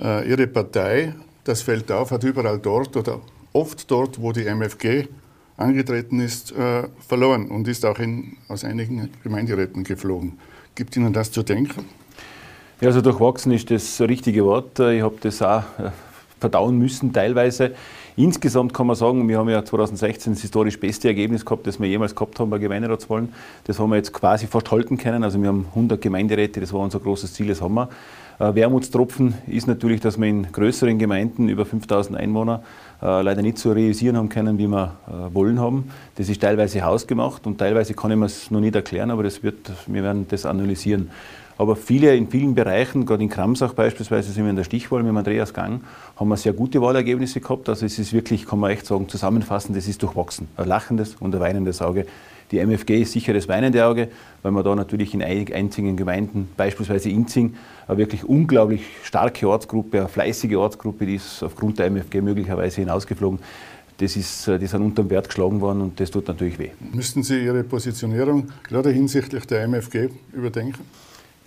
Äh, 0.00 0.28
ihre 0.28 0.48
Partei, 0.48 1.14
das 1.44 1.62
fällt 1.62 1.92
auf, 1.92 2.10
hat 2.10 2.24
überall 2.24 2.58
dort 2.58 2.96
oder 2.96 3.20
oft 3.52 3.88
dort, 3.88 4.20
wo 4.20 4.32
die 4.32 4.46
MFG 4.46 5.06
angetreten 5.56 6.18
ist, 6.18 6.50
äh, 6.50 6.88
verloren 7.06 7.52
und 7.52 7.68
ist 7.68 7.86
auch 7.86 8.00
in, 8.00 8.36
aus 8.48 8.64
einigen 8.64 9.10
Gemeinderäten 9.22 9.84
geflogen. 9.84 10.40
Gibt 10.74 10.96
Ihnen 10.96 11.12
das 11.12 11.30
zu 11.30 11.44
denken? 11.44 11.84
Ja, 12.80 12.88
also 12.88 13.00
durchwachsen 13.00 13.52
ist 13.52 13.70
das 13.70 14.00
richtige 14.00 14.44
Wort. 14.44 14.80
Ich 14.80 15.02
habe 15.02 15.18
das 15.20 15.40
auch 15.42 15.62
äh, 15.78 15.92
verdauen 16.40 16.78
müssen 16.78 17.12
teilweise. 17.12 17.76
Insgesamt 18.18 18.72
kann 18.72 18.86
man 18.86 18.96
sagen, 18.96 19.28
wir 19.28 19.38
haben 19.38 19.50
ja 19.50 19.62
2016 19.62 20.32
das 20.32 20.40
historisch 20.40 20.80
beste 20.80 21.06
Ergebnis 21.06 21.44
gehabt, 21.44 21.66
das 21.66 21.78
wir 21.78 21.86
jemals 21.86 22.14
gehabt 22.14 22.40
haben 22.40 22.48
bei 22.48 22.56
Gemeinderatswahlen. 22.56 23.30
Das 23.64 23.78
haben 23.78 23.90
wir 23.90 23.96
jetzt 23.96 24.14
quasi 24.14 24.46
fast 24.46 24.70
halten 24.70 24.96
können. 24.96 25.22
Also 25.22 25.38
wir 25.40 25.48
haben 25.48 25.66
100 25.68 26.00
Gemeinderäte, 26.00 26.60
das 26.60 26.72
war 26.72 26.80
unser 26.80 26.98
großes 26.98 27.34
Ziel, 27.34 27.48
das 27.48 27.60
haben 27.60 27.74
wir. 27.74 27.90
Äh, 28.38 28.54
Wermutstropfen 28.54 29.34
ist 29.46 29.66
natürlich, 29.66 30.00
dass 30.00 30.18
wir 30.18 30.28
in 30.28 30.50
größeren 30.50 30.98
Gemeinden 30.98 31.50
über 31.50 31.66
5000 31.66 32.16
Einwohner 32.18 32.62
äh, 33.02 33.20
leider 33.20 33.42
nicht 33.42 33.58
so 33.58 33.72
realisieren 33.72 34.16
haben 34.16 34.30
können, 34.30 34.56
wie 34.56 34.66
wir 34.66 34.96
äh, 35.08 35.34
wollen 35.34 35.60
haben. 35.60 35.90
Das 36.14 36.30
ist 36.30 36.40
teilweise 36.40 36.80
hausgemacht 36.80 37.46
und 37.46 37.58
teilweise 37.58 37.92
kann 37.92 38.10
ich 38.12 38.16
mir 38.16 38.26
es 38.26 38.50
noch 38.50 38.60
nicht 38.60 38.74
erklären, 38.74 39.10
aber 39.10 39.24
das 39.24 39.42
wird, 39.42 39.70
wir 39.86 40.02
werden 40.02 40.26
das 40.28 40.46
analysieren. 40.46 41.10
Aber 41.58 41.74
viele, 41.74 42.14
in 42.14 42.28
vielen 42.28 42.54
Bereichen, 42.54 43.06
gerade 43.06 43.22
in 43.22 43.30
Kramsach 43.30 43.72
beispielsweise, 43.72 44.30
sind 44.30 44.44
wir 44.44 44.50
in 44.50 44.56
der 44.56 44.64
Stichwahl 44.64 45.02
mit 45.02 45.16
Andreas 45.16 45.54
Gang, 45.54 45.80
haben 46.16 46.28
wir 46.28 46.36
sehr 46.36 46.52
gute 46.52 46.82
Wahlergebnisse 46.82 47.40
gehabt. 47.40 47.68
Also 47.68 47.86
es 47.86 47.98
ist 47.98 48.12
wirklich, 48.12 48.46
kann 48.46 48.60
man 48.60 48.70
echt 48.70 48.86
sagen, 48.86 49.08
zusammenfassend, 49.08 49.76
das 49.76 49.88
ist 49.88 50.02
durchwachsen. 50.02 50.48
Ein 50.56 50.68
lachendes 50.68 51.16
und 51.18 51.34
ein 51.34 51.40
weinendes 51.40 51.80
Auge. 51.80 52.06
Die 52.52 52.58
MFG 52.58 53.02
ist 53.02 53.12
sicher 53.12 53.32
das 53.32 53.48
weinende 53.48 53.84
Auge, 53.84 54.08
weil 54.42 54.52
man 54.52 54.62
da 54.62 54.74
natürlich 54.76 55.14
in 55.14 55.22
einzigen 55.22 55.96
Gemeinden, 55.96 56.48
beispielsweise 56.56 57.10
Inzing, 57.10 57.56
eine 57.88 57.98
wirklich 57.98 58.24
unglaublich 58.24 58.82
starke 59.02 59.48
Ortsgruppe, 59.48 59.98
eine 59.98 60.08
fleißige 60.08 60.54
Ortsgruppe, 60.56 61.06
die 61.06 61.16
ist 61.16 61.42
aufgrund 61.42 61.78
der 61.78 61.86
MFG 61.86 62.20
möglicherweise 62.20 62.82
hinausgeflogen. 62.82 63.40
Das 63.98 64.14
ist, 64.14 64.46
die 64.46 64.66
sind 64.66 64.82
unter 64.82 65.02
dem 65.02 65.10
Wert 65.10 65.28
geschlagen 65.28 65.60
worden 65.60 65.80
und 65.80 65.98
das 65.98 66.10
tut 66.10 66.28
natürlich 66.28 66.58
weh. 66.58 66.70
Müssten 66.92 67.22
Sie 67.22 67.42
Ihre 67.42 67.64
Positionierung 67.64 68.48
gerade 68.62 68.90
hinsichtlich 68.90 69.46
der 69.46 69.66
MFG 69.66 70.10
überdenken? 70.32 70.84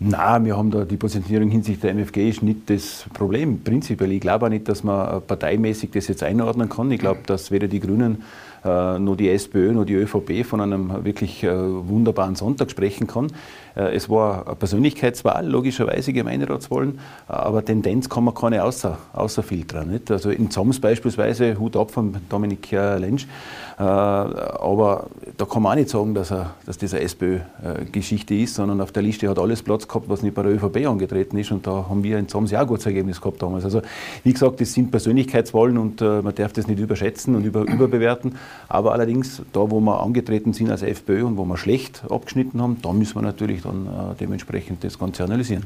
Na, 0.02 0.44
wir 0.46 0.56
haben 0.56 0.72
da 0.72 0.86
die 0.86 0.96
Positionierung 0.96 1.50
hinsichtlich 1.50 1.82
der 1.82 1.92
MFG 1.92 2.30
ist 2.30 2.42
nicht 2.42 2.70
das 2.70 3.06
Problem. 3.14 3.62
Prinzipiell, 3.62 4.14
ich 4.14 4.22
glaube 4.22 4.46
auch 4.46 4.50
nicht, 4.50 4.70
dass 4.70 4.82
man 4.82 5.22
parteimäßig 5.24 5.92
das 5.92 6.08
jetzt 6.08 6.24
einordnen 6.24 6.70
kann. 6.70 6.90
Ich 6.92 7.00
glaube, 7.00 7.20
dass 7.26 7.52
weder 7.52 7.68
die 7.68 7.82
Grünen 7.82 8.24
äh, 8.64 8.98
noch 8.98 9.18
die 9.18 9.30
SPÖ 9.30 9.74
noch 9.74 9.84
die 9.84 9.96
ÖVP 9.96 10.46
von 10.46 10.62
einem 10.62 11.04
wirklich 11.04 11.44
äh, 11.44 11.50
wunderbaren 11.50 12.36
Sonntag 12.36 12.72
sprechen 12.72 13.08
kann. 13.08 13.28
Äh, 13.76 13.96
es 13.96 14.10
war 14.10 14.48
eine 14.48 14.56
Persönlichkeitswahl, 14.56 15.48
logischerweise 15.48 16.14
Gemeinderatswahlen, 16.14 17.00
aber 17.28 17.64
Tendenz 17.64 18.10
kann 18.10 18.24
man 18.24 18.34
keine 18.34 18.64
außer, 18.64 18.98
außerfiltern. 19.14 19.90
Nicht? 19.90 20.12
Also 20.12 20.30
in 20.30 20.52
Zoms 20.52 20.80
beispielsweise, 20.80 21.58
Hut 21.60 21.76
ab 21.76 21.92
von 21.92 22.16
Dominik 22.30 22.72
Lensch, 22.72 23.28
äh, 23.80 23.84
aber 23.84 25.08
da 25.38 25.46
kann 25.46 25.64
man 25.64 25.72
auch 25.72 25.76
nicht 25.78 25.90
sagen, 25.90 26.14
dass, 26.14 26.32
er, 26.32 26.56
dass 26.66 26.78
das 26.78 26.94
eine 26.94 27.04
SPÖ-Geschichte 27.04 28.36
ist, 28.36 28.56
sondern 28.56 28.82
auf 28.82 28.92
der 28.92 29.04
Liste 29.04 29.30
hat 29.30 29.40
alles 29.40 29.64
Platz 29.64 29.88
gehabt, 29.88 30.10
was 30.10 30.22
nicht 30.22 30.36
bei 30.36 30.44
der 30.44 30.52
ÖVP 30.52 30.86
angetreten 30.86 31.38
ist 31.38 31.52
und 31.52 31.66
da 31.66 31.86
haben 31.90 32.04
wir 32.04 32.20
in 32.20 32.28
Zoms 32.28 32.52
ja 32.52 32.60
ein 32.60 32.68
gutes 32.68 32.86
Ergebnis 32.86 33.22
gehabt 33.22 33.42
damals. 33.42 33.64
Also 33.64 33.82
wie 34.24 34.34
gesagt, 34.34 34.60
das 34.60 34.74
sind 34.74 34.92
Persönlichkeitswahlen 34.92 35.78
und 35.78 36.02
äh, 36.02 36.22
man 36.22 36.36
darf 36.36 36.52
das 36.52 36.68
nicht 36.68 36.80
überschätzen 36.80 37.36
und 37.36 37.46
über, 37.46 37.62
überbewerten, 37.62 38.36
aber 38.68 38.92
allerdings 38.92 39.42
da, 39.54 39.72
wo 39.72 39.80
wir 39.80 40.02
angetreten 40.02 40.52
sind 40.52 40.72
als 40.72 40.82
FPÖ 40.82 41.24
und 41.24 41.38
wo 41.38 41.46
wir 41.46 41.58
schlecht 41.58 42.04
abgeschnitten 42.10 42.62
haben, 42.62 42.78
da 42.82 42.92
müssen 42.92 43.16
wir 43.16 43.22
natürlich 43.22 43.62
dann 43.70 43.88
äh, 43.88 44.16
dementsprechend 44.20 44.84
das 44.84 44.98
Ganze 44.98 45.24
analysieren. 45.24 45.66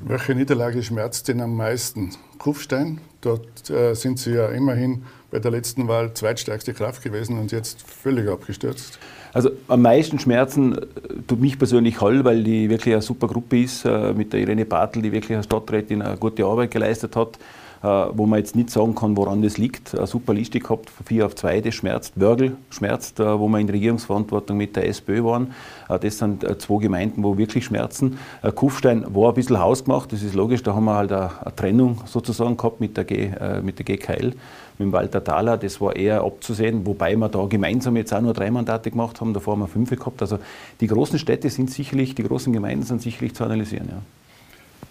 Welche 0.00 0.34
Niederlage 0.34 0.82
schmerzt 0.82 1.26
denn 1.26 1.40
am 1.40 1.56
meisten? 1.56 2.10
Kufstein, 2.38 3.00
dort 3.20 3.68
äh, 3.68 3.94
sind 3.94 4.18
Sie 4.18 4.32
ja 4.32 4.48
immerhin 4.48 5.02
bei 5.30 5.40
der 5.40 5.50
letzten 5.50 5.88
Wahl 5.88 6.14
zweitstärkste 6.14 6.72
Kraft 6.72 7.02
gewesen 7.02 7.38
und 7.38 7.50
jetzt 7.50 7.82
völlig 7.82 8.28
abgestürzt. 8.28 8.98
Also 9.32 9.50
am 9.66 9.82
meisten 9.82 10.18
Schmerzen 10.18 10.78
äh, 10.78 10.80
tut 11.26 11.40
mich 11.40 11.58
persönlich 11.58 12.00
Hall, 12.00 12.24
weil 12.24 12.44
die 12.44 12.70
wirklich 12.70 12.94
eine 12.94 13.02
super 13.02 13.26
Gruppe 13.26 13.60
ist, 13.60 13.84
äh, 13.84 14.12
mit 14.12 14.32
der 14.32 14.40
Irene 14.40 14.64
Bartel, 14.64 15.02
die 15.02 15.12
wirklich 15.12 15.36
als 15.36 15.46
Stadträtin 15.46 16.00
eine 16.00 16.16
gute 16.16 16.44
Arbeit 16.44 16.70
geleistet 16.70 17.16
hat. 17.16 17.38
Wo 17.82 18.26
man 18.26 18.38
jetzt 18.38 18.56
nicht 18.56 18.70
sagen 18.70 18.94
kann, 18.94 19.16
woran 19.16 19.42
das 19.42 19.58
liegt. 19.58 19.94
Eine 19.94 20.06
super 20.06 20.34
Liste 20.34 20.58
gehabt, 20.60 20.90
von 20.90 21.06
4 21.06 21.26
auf 21.26 21.34
2, 21.34 21.60
das 21.60 21.74
schmerzt. 21.74 22.18
Wörgl 22.20 22.56
schmerzt, 22.70 23.18
wo 23.18 23.48
wir 23.48 23.58
in 23.58 23.68
Regierungsverantwortung 23.68 24.56
mit 24.56 24.76
der 24.76 24.88
SPÖ 24.88 25.24
waren. 25.24 25.52
Das 25.88 26.18
sind 26.18 26.44
zwei 26.60 26.82
Gemeinden, 26.82 27.22
wo 27.22 27.38
wirklich 27.38 27.64
schmerzen. 27.64 28.18
Kufstein 28.54 29.04
war 29.14 29.30
ein 29.30 29.34
bisschen 29.34 29.58
hausgemacht, 29.58 30.12
das 30.12 30.22
ist 30.22 30.34
logisch, 30.34 30.62
da 30.62 30.74
haben 30.74 30.84
wir 30.84 30.94
halt 30.94 31.12
eine, 31.12 31.30
Trennung 31.56 31.98
sozusagen 32.06 32.56
gehabt 32.56 32.80
mit 32.80 32.96
der, 32.96 33.04
G, 33.04 33.30
mit 33.62 33.78
der 33.78 33.84
GKL 33.84 34.34
mit 34.78 34.92
Walter 34.92 35.22
Thaler, 35.22 35.56
das 35.56 35.80
war 35.80 35.96
eher 35.96 36.22
abzusehen, 36.22 36.86
wobei 36.86 37.16
wir 37.16 37.28
da 37.28 37.46
gemeinsam 37.46 37.96
jetzt 37.96 38.12
auch 38.12 38.20
nur 38.20 38.32
drei 38.32 38.50
Mandate 38.50 38.90
gemacht 38.90 39.20
haben, 39.20 39.34
davor 39.34 39.54
haben 39.54 39.60
wir 39.60 39.68
fünf 39.68 39.90
gehabt. 39.90 40.22
Also 40.22 40.38
die 40.80 40.86
großen 40.86 41.18
Städte 41.18 41.50
sind 41.50 41.70
sicherlich, 41.70 42.14
die 42.14 42.22
großen 42.22 42.52
Gemeinden 42.52 42.84
sind 42.84 43.02
sicherlich 43.02 43.34
zu 43.34 43.44
analysieren. 43.44 43.88
Ja. 43.90 44.02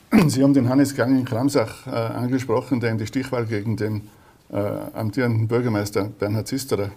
Sie 0.27 0.43
haben 0.43 0.53
den 0.53 0.69
Hannes 0.69 0.95
Gang 0.95 1.17
in 1.17 1.25
Kramsach 1.25 1.85
äh, 1.85 1.89
angesprochen, 1.89 2.79
der 2.79 2.91
in 2.91 2.97
die 2.97 3.07
Stichwahl 3.07 3.45
gegen 3.45 3.75
den 3.75 4.09
äh, 4.49 4.57
amtierenden 4.93 5.47
Bürgermeister 5.47 6.05
Bernhard 6.05 6.47
Zisterer 6.47 6.91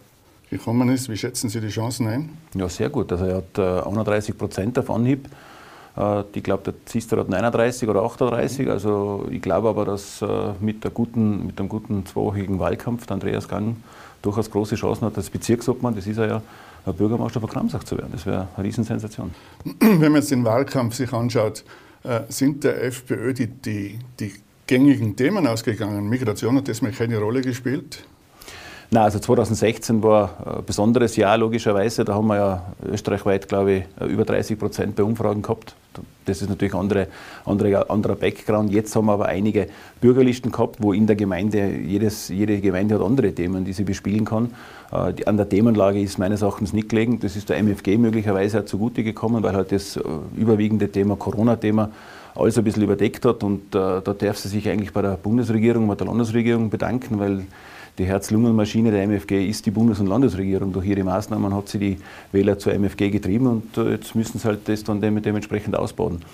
gekommen 0.51 0.89
ist. 0.91 1.09
Wie 1.09 1.17
schätzen 1.17 1.49
Sie 1.49 1.61
die 1.61 1.69
Chancen 1.69 2.07
ein? 2.07 2.31
Ja, 2.55 2.69
sehr 2.69 2.89
gut. 2.89 3.11
Also 3.11 3.25
er 3.25 3.37
hat 3.37 3.59
äh, 3.59 3.89
31 3.89 4.39
Prozent 4.39 4.79
auf 4.79 4.91
Anhieb. 4.91 5.29
Äh, 5.97 6.23
ich 6.33 6.43
glaube, 6.43 6.63
der 6.65 6.75
Zister 6.87 7.17
hat 7.17 7.29
39 7.29 7.89
oder 7.89 8.03
38. 8.03 8.71
Also 8.71 9.27
ich 9.31 9.43
glaube 9.43 9.69
aber, 9.69 9.85
dass 9.85 10.23
äh, 10.23 10.53
mit, 10.61 10.85
der 10.85 10.93
guten, 10.93 11.47
mit 11.47 11.59
einem 11.59 11.69
guten 11.69 12.07
zweiwöchigen 12.07 12.61
Wahlkampf 12.61 13.07
der 13.07 13.15
Andreas 13.15 13.49
Gang 13.49 13.77
durchaus 14.23 14.51
große 14.51 14.77
Chancen 14.77 15.07
hat, 15.07 15.17
als 15.17 15.31
Bezirksobmann, 15.31 15.97
das 15.97 16.07
ist 16.07 16.19
er 16.19 16.27
ja, 16.29 16.93
Bürgermeister 16.93 17.41
von 17.41 17.49
Kramsach 17.49 17.83
zu 17.83 17.97
werden. 17.97 18.11
Das 18.13 18.25
wäre 18.27 18.49
eine 18.55 18.67
Riesensensation. 18.67 19.33
Wenn 19.81 20.13
man 20.13 20.17
jetzt 20.17 20.31
den 20.31 20.45
Wahlkampf 20.45 20.95
sich 20.95 21.13
anschaut, 21.13 21.65
sind 22.29 22.65
der 22.65 22.83
FPÖ 22.85 23.35
die, 23.35 23.47
die, 23.47 23.99
die 24.19 24.33
gängigen 24.67 25.17
Themen 25.17 25.47
ausgegangen? 25.47 26.09
Migration 26.09 26.57
hat 26.57 26.69
das 26.69 26.83
mal 26.83 26.93
keine 26.93 27.19
Rolle 27.19 27.43
gespielt? 27.43 28.05
Nein, 28.93 29.05
also 29.05 29.21
2016 29.21 30.03
war 30.03 30.35
ein 30.45 30.65
besonderes 30.65 31.15
Jahr 31.15 31.39
logischerweise. 31.39 32.05
Da 32.05 32.15
haben 32.15 32.27
wir 32.27 32.37
ja 32.37 32.63
österreichweit, 32.91 33.47
glaube 33.47 33.73
ich, 33.73 33.85
über 34.05 34.25
30 34.25 34.59
Prozent 34.59 34.97
bei 34.97 35.05
Umfragen 35.05 35.43
gehabt. 35.43 35.77
Das 36.25 36.43
ist 36.43 36.49
natürlich 36.49 36.75
andere, 36.75 37.07
andere, 37.45 37.89
anderer 37.89 38.17
Background. 38.17 38.73
Jetzt 38.73 38.97
haben 38.97 39.07
wir 39.07 39.13
aber 39.13 39.27
einige 39.27 39.69
Bürgerlisten 40.01 40.51
gehabt, 40.51 40.77
wo 40.81 40.93
in 40.93 41.07
der 41.07 41.15
Gemeinde, 41.15 41.71
jedes, 41.71 42.31
jede 42.31 42.61
Gemeinde 42.61 42.97
hat 42.97 43.03
andere 43.03 43.33
Themen, 43.33 43.65
die 43.65 43.73
sie 43.73 43.85
bespielen 43.85 44.25
kann. 44.25 44.55
Äh, 44.91 45.25
an 45.25 45.37
der 45.37 45.49
Themenlage 45.49 46.01
ist 46.01 46.19
meines 46.19 46.43
Erachtens 46.43 46.73
nicht 46.73 46.89
gelegen. 46.89 47.21
Das 47.21 47.37
ist 47.37 47.49
der 47.49 47.59
MFG 47.59 47.97
möglicherweise 47.97 48.61
auch 48.61 48.65
zugute 48.65 49.05
gekommen, 49.05 49.45
weil 49.45 49.55
halt 49.55 49.71
das 49.71 49.99
äh, 49.99 50.03
überwiegende 50.37 50.91
Thema 50.91 51.15
Corona-Thema 51.15 51.91
alles 52.35 52.59
ein 52.59 52.65
bisschen 52.65 52.83
überdeckt 52.83 53.25
hat. 53.25 53.45
Und 53.45 53.73
äh, 53.73 54.03
da 54.03 54.15
darf 54.19 54.39
sie 54.39 54.49
sich 54.49 54.69
eigentlich 54.69 54.93
bei 54.93 55.03
der 55.03 55.17
Bundesregierung, 55.17 55.87
bei 55.87 55.95
der 55.95 56.09
Landesregierung 56.09 56.71
bedanken, 56.71 57.21
weil 57.21 57.45
die 58.01 58.07
Herz-Lungen-Maschine 58.07 58.91
der 58.91 59.03
MFG 59.03 59.47
ist 59.47 59.67
die 59.67 59.71
Bundes- 59.71 60.01
und 60.01 60.07
Landesregierung. 60.07 60.73
Durch 60.73 60.87
ihre 60.87 61.05
Maßnahmen 61.05 61.55
hat 61.55 61.69
sie 61.69 61.79
die 61.79 61.99
Wähler 62.33 62.59
zur 62.59 62.73
MFG 62.73 63.11
getrieben 63.11 63.47
und 63.47 63.77
äh, 63.77 63.91
jetzt 63.91 64.15
müssen 64.15 64.39
sie 64.39 64.49
halt 64.49 64.67
das 64.67 64.83
dann 64.83 65.01
dementsprechend 65.01 65.77
ausbauen. 65.77 66.25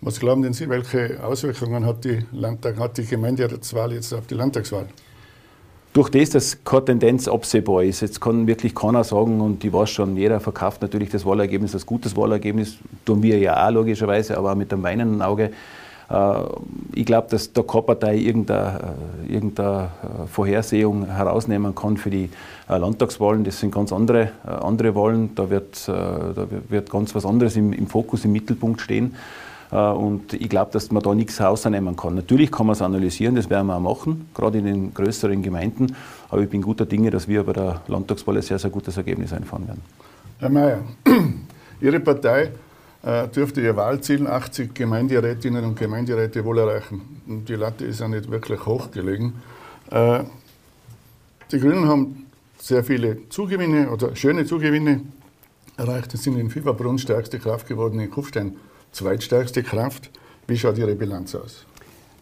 Was 0.00 0.20
glauben 0.20 0.42
denn 0.42 0.52
Sie, 0.52 0.68
welche 0.68 1.22
Auswirkungen 1.24 1.84
hat 1.84 2.04
die, 2.04 2.20
Landtag, 2.30 2.78
hat 2.78 2.96
die 2.96 3.04
Gemeinderatswahl 3.04 3.92
jetzt 3.92 4.12
auf 4.14 4.28
die 4.28 4.34
Landtagswahl? 4.34 4.86
Durch 5.92 6.10
das, 6.10 6.30
dass 6.30 6.62
keine 6.62 6.84
Tendenz 6.84 7.26
absehbar 7.26 7.82
ist, 7.82 8.02
jetzt 8.02 8.20
kann 8.20 8.46
wirklich 8.46 8.72
keiner 8.72 9.02
sagen, 9.02 9.40
und 9.40 9.64
ich 9.64 9.72
weiß 9.72 9.90
schon, 9.90 10.16
jeder 10.16 10.38
verkauft 10.38 10.80
natürlich 10.80 11.08
das 11.10 11.26
Wahlergebnis 11.26 11.74
als 11.74 11.84
gutes 11.84 12.16
Wahlergebnis, 12.16 12.76
tun 13.04 13.20
wir 13.20 13.38
ja 13.38 13.66
auch 13.66 13.72
logischerweise, 13.72 14.38
aber 14.38 14.52
auch 14.52 14.56
mit 14.56 14.72
einem 14.72 14.84
weinenden 14.84 15.22
Auge. 15.22 15.50
Äh, 16.10 16.40
ich 16.94 17.04
glaube, 17.06 17.28
dass 17.30 17.52
da 17.52 17.62
keine 17.62 17.82
Partei 17.82 18.16
irgendeine, 18.16 18.94
äh, 19.28 19.34
irgendeine 19.34 19.90
äh, 20.02 20.26
Vorhersehung 20.26 21.06
herausnehmen 21.06 21.74
kann 21.74 21.96
für 21.96 22.10
die 22.10 22.30
Landtagswahlen. 22.68 23.44
Das 23.44 23.60
sind 23.60 23.72
ganz 23.72 23.92
andere, 23.92 24.32
andere 24.44 24.94
Wahlen. 24.94 25.34
Da 25.34 25.48
wird, 25.48 25.88
da 25.88 26.46
wird 26.68 26.90
ganz 26.90 27.14
was 27.14 27.24
anderes 27.24 27.56
im, 27.56 27.72
im 27.72 27.86
Fokus, 27.86 28.26
im 28.26 28.32
Mittelpunkt 28.32 28.82
stehen. 28.82 29.14
Und 29.70 30.34
ich 30.34 30.50
glaube, 30.50 30.70
dass 30.72 30.90
man 30.90 31.02
da 31.02 31.14
nichts 31.14 31.40
herausnehmen 31.40 31.96
kann. 31.96 32.14
Natürlich 32.14 32.52
kann 32.52 32.66
man 32.66 32.74
es 32.74 32.82
analysieren, 32.82 33.36
das 33.36 33.48
werden 33.48 33.68
wir 33.68 33.76
auch 33.76 33.80
machen, 33.80 34.28
gerade 34.34 34.58
in 34.58 34.66
den 34.66 34.92
größeren 34.92 35.40
Gemeinden. 35.40 35.96
Aber 36.28 36.42
ich 36.42 36.50
bin 36.50 36.60
guter 36.60 36.84
Dinge, 36.84 37.10
dass 37.10 37.26
wir 37.26 37.42
bei 37.42 37.54
der 37.54 37.80
Landtagswahl 37.86 38.36
ein 38.36 38.42
sehr, 38.42 38.58
sehr 38.58 38.70
gutes 38.70 38.98
Ergebnis 38.98 39.32
einfahren 39.32 39.66
werden. 39.66 39.80
Herr 40.40 40.50
Mayer, 40.50 40.80
Ihre 41.80 42.00
Partei 42.00 42.50
dürfte 43.02 43.60
ihr 43.60 43.76
Wahlziel 43.76 44.26
80 44.26 44.74
Gemeinderätinnen 44.74 45.64
und 45.64 45.78
Gemeinderäte 45.78 46.44
wohl 46.44 46.58
erreichen. 46.58 47.44
Die 47.48 47.54
Latte 47.54 47.84
ist 47.84 48.00
ja 48.00 48.08
nicht 48.08 48.30
wirklich 48.30 48.66
hoch 48.66 48.90
gelegen. 48.90 49.34
Äh, 49.90 50.24
die 51.52 51.58
Grünen 51.60 51.88
haben 51.88 52.26
sehr 52.58 52.84
viele 52.84 53.28
Zugewinne 53.28 53.90
oder 53.90 54.14
schöne 54.16 54.44
Zugewinne 54.44 55.02
erreicht. 55.76 56.10
Sie 56.10 56.16
sind 56.16 56.38
in 56.38 56.50
Fieberbrunn 56.50 56.98
stärkste 56.98 57.38
Kraft 57.38 57.68
geworden, 57.68 58.00
in 58.00 58.10
Kufstein 58.10 58.56
zweitstärkste 58.92 59.62
Kraft. 59.62 60.10
Wie 60.46 60.58
schaut 60.58 60.76
Ihre 60.78 60.94
Bilanz 60.94 61.34
aus? 61.34 61.64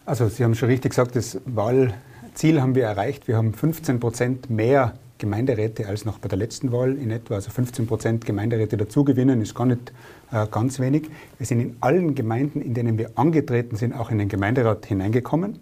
Also 0.05 0.29
Sie 0.29 0.43
haben 0.43 0.55
schon 0.55 0.69
richtig 0.69 0.91
gesagt, 0.91 1.15
das 1.15 1.39
Wahlziel 1.45 2.61
haben 2.61 2.75
wir 2.75 2.83
erreicht. 2.83 3.27
Wir 3.27 3.35
haben 3.35 3.53
15 3.53 3.99
Prozent 3.99 4.49
mehr 4.49 4.93
Gemeinderäte 5.17 5.87
als 5.87 6.05
noch 6.05 6.19
bei 6.19 6.27
der 6.27 6.37
letzten 6.37 6.71
Wahl 6.71 6.95
in 6.97 7.11
etwa. 7.11 7.35
Also 7.35 7.51
15 7.51 7.87
Prozent 7.87 8.25
Gemeinderäte 8.25 8.77
dazugewinnen 8.77 9.41
ist 9.41 9.55
gar 9.55 9.65
nicht 9.65 9.91
äh, 10.31 10.45
ganz 10.49 10.79
wenig. 10.79 11.09
Wir 11.37 11.45
sind 11.45 11.59
in 11.59 11.77
allen 11.79 12.15
Gemeinden, 12.15 12.61
in 12.61 12.73
denen 12.73 12.97
wir 12.97 13.11
angetreten 13.15 13.75
sind, 13.75 13.93
auch 13.93 14.11
in 14.11 14.17
den 14.17 14.29
Gemeinderat 14.29 14.85
hineingekommen. 14.85 15.59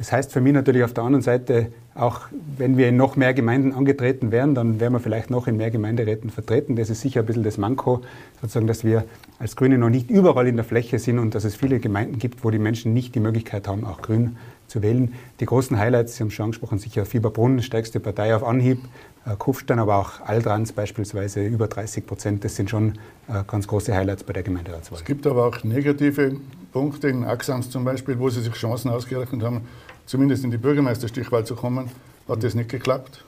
Das 0.00 0.12
heißt 0.12 0.32
für 0.32 0.40
mich 0.40 0.54
natürlich 0.54 0.82
auf 0.82 0.94
der 0.94 1.04
anderen 1.04 1.22
Seite, 1.22 1.72
auch 1.94 2.22
wenn 2.56 2.78
wir 2.78 2.88
in 2.88 2.96
noch 2.96 3.16
mehr 3.16 3.34
Gemeinden 3.34 3.74
angetreten 3.74 4.32
wären, 4.32 4.54
dann 4.54 4.80
wären 4.80 4.94
wir 4.94 5.00
vielleicht 5.00 5.28
noch 5.28 5.46
in 5.46 5.58
mehr 5.58 5.70
Gemeinderäten 5.70 6.30
vertreten. 6.30 6.74
Das 6.74 6.88
ist 6.88 7.02
sicher 7.02 7.20
ein 7.20 7.26
bisschen 7.26 7.42
das 7.42 7.58
Manko, 7.58 8.00
sozusagen, 8.40 8.66
dass 8.66 8.82
wir 8.82 9.04
als 9.38 9.56
Grüne 9.56 9.76
noch 9.76 9.90
nicht 9.90 10.10
überall 10.10 10.46
in 10.46 10.56
der 10.56 10.64
Fläche 10.64 10.98
sind 10.98 11.18
und 11.18 11.34
dass 11.34 11.44
es 11.44 11.54
viele 11.54 11.80
Gemeinden 11.80 12.18
gibt, 12.18 12.44
wo 12.44 12.50
die 12.50 12.58
Menschen 12.58 12.94
nicht 12.94 13.14
die 13.14 13.20
Möglichkeit 13.20 13.68
haben, 13.68 13.84
auch 13.84 14.00
grün 14.00 14.36
zu 14.70 14.82
wählen. 14.82 15.14
Die 15.40 15.46
großen 15.46 15.78
Highlights, 15.78 16.16
Sie 16.16 16.22
haben 16.22 16.30
schon 16.30 16.44
angesprochen, 16.44 16.78
sicher 16.78 17.04
Fieberbrunn, 17.04 17.60
stärkste 17.60 18.00
Partei 18.00 18.34
auf 18.34 18.44
Anhieb, 18.44 18.78
äh, 19.26 19.36
Kufstein, 19.36 19.78
aber 19.78 19.96
auch 19.96 20.20
Altrans 20.24 20.72
beispielsweise 20.72 21.44
über 21.44 21.66
30 21.66 22.06
Prozent. 22.06 22.44
Das 22.44 22.56
sind 22.56 22.70
schon 22.70 22.92
äh, 23.28 23.42
ganz 23.46 23.66
große 23.66 23.94
Highlights 23.94 24.24
bei 24.24 24.32
der 24.32 24.42
Gemeinderatswahl. 24.42 25.00
Es 25.00 25.04
gibt 25.04 25.26
aber 25.26 25.46
auch 25.46 25.62
negative 25.64 26.36
Punkte 26.72 27.08
in 27.08 27.24
Axams 27.24 27.68
zum 27.68 27.84
Beispiel, 27.84 28.18
wo 28.18 28.30
Sie 28.30 28.40
sich 28.40 28.54
Chancen 28.54 28.90
ausgerechnet 28.90 29.42
haben, 29.42 29.62
zumindest 30.06 30.44
in 30.44 30.50
die 30.50 30.58
Bürgermeisterstichwahl 30.58 31.44
zu 31.44 31.56
kommen. 31.56 31.90
Hat 32.28 32.42
das 32.44 32.54
nicht 32.54 32.70
geklappt? 32.70 33.24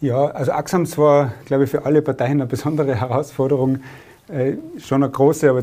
Ja, 0.00 0.26
also 0.26 0.52
Axams 0.52 0.96
war, 0.98 1.32
glaube 1.46 1.64
ich, 1.64 1.70
für 1.70 1.84
alle 1.84 2.00
Parteien 2.00 2.32
eine 2.32 2.46
besondere 2.46 2.94
Herausforderung. 3.00 3.80
Äh, 4.28 4.54
schon 4.80 5.04
eine 5.04 5.12
große, 5.12 5.48
aber 5.48 5.62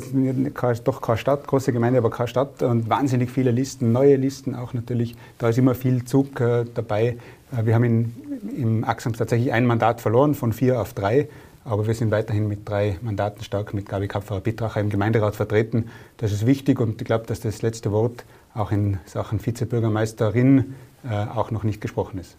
doch 0.86 1.02
keine 1.02 1.17
Stadt, 1.17 1.47
große 1.47 1.73
Gemeinde, 1.73 1.99
aber 1.99 2.10
keine 2.10 2.30
Stadt 2.30 2.63
und 2.63 2.89
wahnsinnig 2.89 3.30
viele 3.30 3.52
Listen, 3.52 3.91
neue 3.91 4.15
Listen 4.15 4.56
auch 4.56 4.73
natürlich. 4.73 5.17
Da 5.38 5.49
ist 5.49 5.58
immer 5.58 5.76
viel 5.76 6.06
Zug 6.06 6.39
äh, 6.39 6.63
dabei. 6.73 7.17
Äh, 7.52 7.65
wir 7.65 7.76
haben 7.76 7.84
in, 7.84 8.13
im 8.58 8.84
Axams 8.86 9.17
tatsächlich 9.17 9.52
ein 9.52 9.65
Mandat 9.65 9.99
verloren, 9.99 10.34
von 10.34 10.54
vier 10.54 10.80
auf 10.80 10.93
drei. 10.93 11.28
Aber 11.65 11.88
wir 11.88 11.93
sind 11.93 12.12
weiterhin 12.12 12.47
mit 12.47 12.67
drei 12.67 12.97
Mandaten 13.02 13.43
stark 13.43 13.73
mit 13.73 13.88
Gabi 13.88 14.08
Kapferer-Bittracher 14.08 14.82
im 14.82 14.89
Gemeinderat 14.89 15.36
vertreten. 15.36 15.89
Das 16.17 16.32
ist 16.32 16.45
wichtig 16.45 16.80
und 16.80 17.02
ich 17.02 17.08
glaube, 17.08 17.26
dass 17.26 17.39
das 17.41 17.62
letzte 17.62 17.91
Wort 17.91 18.26
auch 18.54 18.71
in 18.71 18.97
Sachen 19.06 19.45
Vizebürgermeisterin 19.45 20.76
äh, 21.10 21.13
auch 21.13 21.52
noch 21.52 21.63
nicht 21.63 21.82
gesprochen 21.82 22.19
ist. 22.19 22.38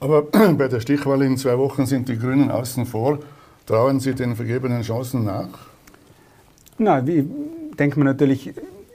Aber 0.00 0.22
bei 0.58 0.68
der 0.68 0.80
Stichwahl 0.80 1.22
in 1.22 1.36
zwei 1.36 1.56
Wochen 1.56 1.86
sind 1.86 2.08
die 2.08 2.18
Grünen 2.18 2.50
außen 2.50 2.86
vor. 2.86 3.18
Trauen 3.66 4.00
Sie 4.00 4.14
den 4.14 4.34
vergebenen 4.34 4.82
Chancen 4.82 5.24
nach? 5.24 5.48
Na, 6.78 7.06
ich 7.06 7.24
denke 7.78 7.98
mir 7.98 8.04
natürlich, 8.04 8.54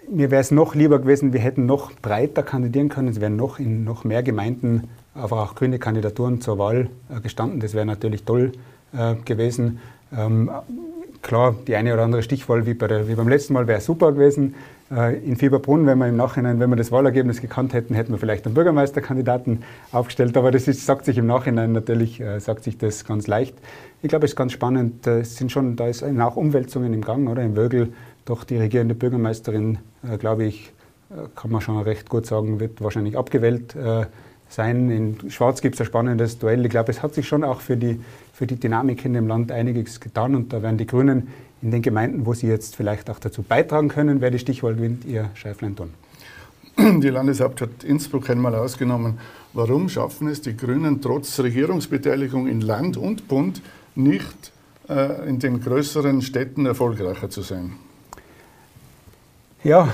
mir 0.10 0.32
wäre 0.32 0.42
es 0.42 0.52
noch 0.52 0.76
lieber 0.76 1.00
gewesen, 1.00 1.34
wir 1.34 1.40
hätten 1.40 1.66
noch 1.66 1.92
breiter 1.94 2.44
kandidieren 2.44 2.90
können. 2.90 3.08
Es 3.08 3.22
wären 3.22 3.36
noch 3.36 3.60
in 3.60 3.84
noch 3.84 4.04
mehr 4.04 4.24
Gemeinden, 4.24 4.90
aber 5.14 5.42
auch 5.42 5.56
grüne 5.56 5.80
Kandidaturen 5.80 6.42
zur 6.42 6.58
Wahl 6.58 6.90
äh, 7.10 7.22
gestanden. 7.22 7.60
Das 7.60 7.74
wäre 7.74 7.86
natürlich 7.86 8.24
toll 8.24 8.52
äh, 8.94 9.16
gewesen. 9.16 9.80
Ähm, 10.16 10.52
klar, 11.22 11.56
die 11.68 11.76
eine 11.76 11.94
oder 11.94 12.04
andere 12.04 12.24
Stichwahl 12.24 12.66
wie, 12.66 12.74
bei 12.74 12.88
der, 12.88 13.08
wie 13.08 13.16
beim 13.16 13.28
letzten 13.28 13.54
Mal 13.54 13.68
wäre 13.68 13.82
super 13.82 14.12
gewesen. 14.12 14.56
Äh, 14.90 15.18
in 15.20 15.36
Fieberbrunn, 15.36 15.86
wenn 15.86 15.98
wir 15.98 16.08
im 16.08 16.16
Nachhinein, 16.16 16.60
wenn 16.60 16.70
wir 16.70 16.76
das 16.76 16.92
Wahlergebnis 16.92 17.42
gekannt 17.42 17.74
hätten, 17.74 17.94
hätten 17.94 18.14
wir 18.14 18.20
vielleicht 18.20 18.46
einen 18.46 18.56
Bürgermeisterkandidaten 18.56 19.64
aufgestellt. 19.92 20.38
Aber 20.38 20.52
das 20.52 20.68
ist, 20.68 20.86
sagt 20.86 21.06
sich 21.06 21.18
im 21.18 21.28
Nachhinein 21.28 21.74
natürlich, 21.74 22.22
äh, 22.22 22.40
sagt 22.40 22.64
sich 22.64 22.78
das 22.78 23.06
ganz 23.06 23.28
leicht. 23.28 23.56
Ich 24.02 24.10
glaube, 24.10 24.26
es 24.26 24.32
ist 24.32 24.38
ganz 24.38 24.54
spannend. 24.54 25.06
Äh, 25.06 25.20
es 25.20 25.36
sind 25.36 25.52
schon, 25.52 25.76
da 25.76 25.88
ist 25.88 26.04
auch 26.04 26.36
Umwälzungen 26.36 26.94
im 26.94 27.02
Gang, 27.02 27.30
oder? 27.30 27.44
Im 27.44 27.58
Wögel, 27.58 27.94
doch 28.26 28.44
die 28.44 28.58
regierende 28.58 28.96
Bürgermeisterin, 28.96 29.78
glaube 30.20 30.44
ich, 30.44 30.74
kann 31.36 31.50
man 31.50 31.62
schon 31.62 31.80
recht 31.80 32.10
gut 32.10 32.26
sagen, 32.26 32.60
wird 32.60 32.84
wahrscheinlich 32.84 33.18
abgewählt 33.18 33.74
sein. 34.50 34.90
In 34.90 35.32
Schwarz 35.32 35.62
gibt 35.62 35.76
es 35.76 35.82
ein 35.82 35.88
spannendes 35.88 36.40
Duell. 36.40 36.66
Ich 36.66 36.72
glaube, 36.72 36.92
es 36.92 37.02
hat 37.02 37.14
sich 37.14 37.28
schon 37.28 37.44
auch 37.44 37.62
für 37.62 37.78
die, 37.78 38.00
für 38.34 38.48
die 38.48 38.56
Dynamik 38.56 39.06
in 39.06 39.14
dem 39.14 39.28
Land 39.28 39.52
einiges 39.52 40.00
getan 40.00 40.36
und 40.36 40.54
da 40.54 40.62
werden 40.62 40.78
die 40.78 40.88
Grünen 40.88 41.28
in 41.62 41.72
den 41.72 41.82
Gemeinden, 41.82 42.26
wo 42.26 42.34
sie 42.34 42.48
jetzt 42.48 42.76
vielleicht 42.76 43.10
auch 43.10 43.20
dazu 43.20 43.42
beitragen 43.42 43.90
können, 43.90 44.22
wer 44.22 44.32
die 44.32 44.40
Stichwahl 44.40 44.76
gewinnt, 44.76 45.06
ihr 45.06 45.30
Scheiflein 45.34 45.76
tun. 45.76 45.90
die 46.78 47.10
Landeshauptstadt 47.10 47.84
Innsbruck 47.84 48.30
einmal 48.30 48.54
ausgenommen, 48.54 49.18
warum 49.54 49.90
schaffen 49.90 50.28
es 50.28 50.42
die 50.42 50.56
Grünen 50.56 51.02
trotz 51.02 51.40
Regierungsbeteiligung 51.40 52.48
in 52.48 52.62
Land 52.62 52.98
und 52.98 53.28
Bund 53.28 53.62
nicht, 53.96 54.52
äh, 54.88 55.28
in 55.28 55.40
den 55.40 55.60
größeren 55.60 56.22
Städten 56.22 56.68
erfolgreicher 56.68 57.30
zu 57.30 57.42
sein? 57.42 57.74
Ja, 59.64 59.90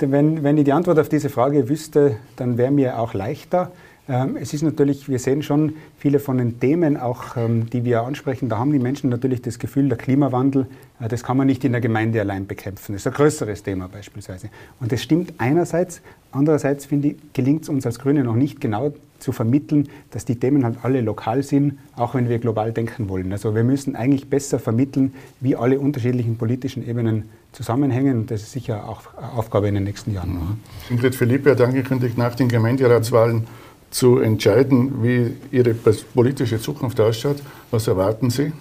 wenn, 0.00 0.42
wenn 0.42 0.58
ich 0.58 0.64
die 0.64 0.72
Antwort 0.72 0.98
auf 0.98 1.08
diese 1.08 1.28
Frage 1.28 1.68
wüsste, 1.68 2.16
dann 2.36 2.58
wäre 2.58 2.72
mir 2.72 2.98
auch 2.98 3.14
leichter. 3.14 3.70
Ähm, 4.08 4.36
es 4.40 4.54
ist 4.54 4.62
natürlich, 4.62 5.08
wir 5.08 5.18
sehen 5.18 5.42
schon 5.42 5.74
viele 5.98 6.18
von 6.18 6.38
den 6.38 6.58
Themen, 6.58 6.96
auch 6.96 7.36
ähm, 7.36 7.68
die 7.70 7.84
wir 7.84 8.02
ansprechen, 8.02 8.48
da 8.48 8.58
haben 8.58 8.72
die 8.72 8.78
Menschen 8.78 9.10
natürlich 9.10 9.42
das 9.42 9.58
Gefühl, 9.58 9.88
der 9.88 9.98
Klimawandel, 9.98 10.66
äh, 10.98 11.08
das 11.08 11.22
kann 11.22 11.36
man 11.36 11.46
nicht 11.46 11.64
in 11.64 11.72
der 11.72 11.80
Gemeinde 11.80 12.20
allein 12.20 12.46
bekämpfen. 12.46 12.92
Das 12.92 13.02
ist 13.02 13.06
ein 13.06 13.12
größeres 13.12 13.62
Thema 13.62 13.86
beispielsweise. 13.88 14.48
Und 14.80 14.92
das 14.92 15.02
stimmt 15.02 15.34
einerseits, 15.38 16.00
andererseits 16.32 16.86
finde 16.86 17.08
ich, 17.08 17.16
gelingt 17.34 17.64
es 17.64 17.68
uns 17.68 17.84
als 17.84 17.98
Grüne 17.98 18.24
noch 18.24 18.34
nicht 18.34 18.60
genau 18.60 18.94
zu 19.18 19.32
vermitteln, 19.32 19.88
dass 20.10 20.24
die 20.24 20.36
Themen 20.36 20.64
halt 20.64 20.78
alle 20.82 21.02
lokal 21.02 21.42
sind, 21.42 21.78
auch 21.94 22.14
wenn 22.14 22.28
wir 22.28 22.38
global 22.38 22.72
denken 22.72 23.08
wollen. 23.08 23.30
Also 23.32 23.54
wir 23.54 23.64
müssen 23.64 23.94
eigentlich 23.94 24.30
besser 24.30 24.58
vermitteln, 24.58 25.12
wie 25.40 25.54
alle 25.54 25.78
unterschiedlichen 25.78 26.36
politischen 26.36 26.86
Ebenen 26.86 27.24
zusammenhängen. 27.58 28.26
Das 28.26 28.42
ist 28.42 28.52
sicher 28.52 28.88
auch 28.88 29.02
Aufgabe 29.36 29.66
in 29.66 29.74
den 29.74 29.82
nächsten 29.82 30.14
Jahren. 30.14 30.30
Mhm. 30.30 30.60
Ingrid 30.90 31.16
Philippe 31.16 31.50
hat 31.50 31.60
angekündigt, 31.60 32.16
nach 32.16 32.36
den 32.36 32.48
Gemeinderatswahlen 32.48 33.48
zu 33.90 34.20
entscheiden, 34.20 35.02
wie 35.02 35.34
Ihre 35.50 35.74
politische 36.14 36.60
Zukunft 36.60 37.00
ausschaut. 37.00 37.42
Was 37.72 37.88
erwarten 37.88 38.30
Sie? 38.30 38.52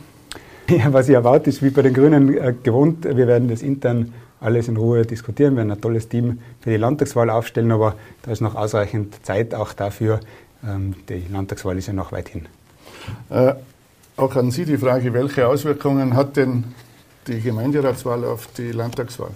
Ja, 0.67 0.91
was 0.91 1.07
ich 1.09 1.13
erwarte, 1.13 1.51
ist 1.51 1.61
wie 1.61 1.69
bei 1.69 1.83
den 1.83 1.93
Grünen 1.93 2.35
äh, 2.35 2.55
gewohnt. 2.61 3.05
Wir 3.05 3.27
werden 3.27 3.47
das 3.49 3.61
intern 3.61 4.13
alles 4.39 4.67
in 4.67 4.77
Ruhe 4.77 5.05
diskutieren, 5.05 5.53
wir 5.53 5.57
werden 5.57 5.71
ein 5.71 5.81
tolles 5.81 6.09
Team 6.09 6.39
für 6.59 6.71
die 6.71 6.77
Landtagswahl 6.77 7.29
aufstellen, 7.29 7.71
aber 7.71 7.95
da 8.23 8.31
ist 8.31 8.41
noch 8.41 8.55
ausreichend 8.55 9.25
Zeit 9.25 9.53
auch 9.53 9.73
dafür. 9.73 10.19
Ähm, 10.67 10.95
die 11.07 11.23
Landtagswahl 11.31 11.77
ist 11.77 11.87
ja 11.87 11.93
noch 11.93 12.11
weit 12.11 12.29
hin. 12.29 12.47
Äh, 13.29 13.53
auch 14.17 14.35
an 14.35 14.51
Sie 14.51 14.65
die 14.65 14.77
Frage, 14.77 15.13
welche 15.13 15.47
Auswirkungen 15.47 16.15
hat 16.15 16.35
denn 16.35 16.65
die 17.27 17.41
Gemeinderatswahl 17.41 18.23
auf 18.25 18.47
die 18.57 18.71
Landtagswahl? 18.71 19.31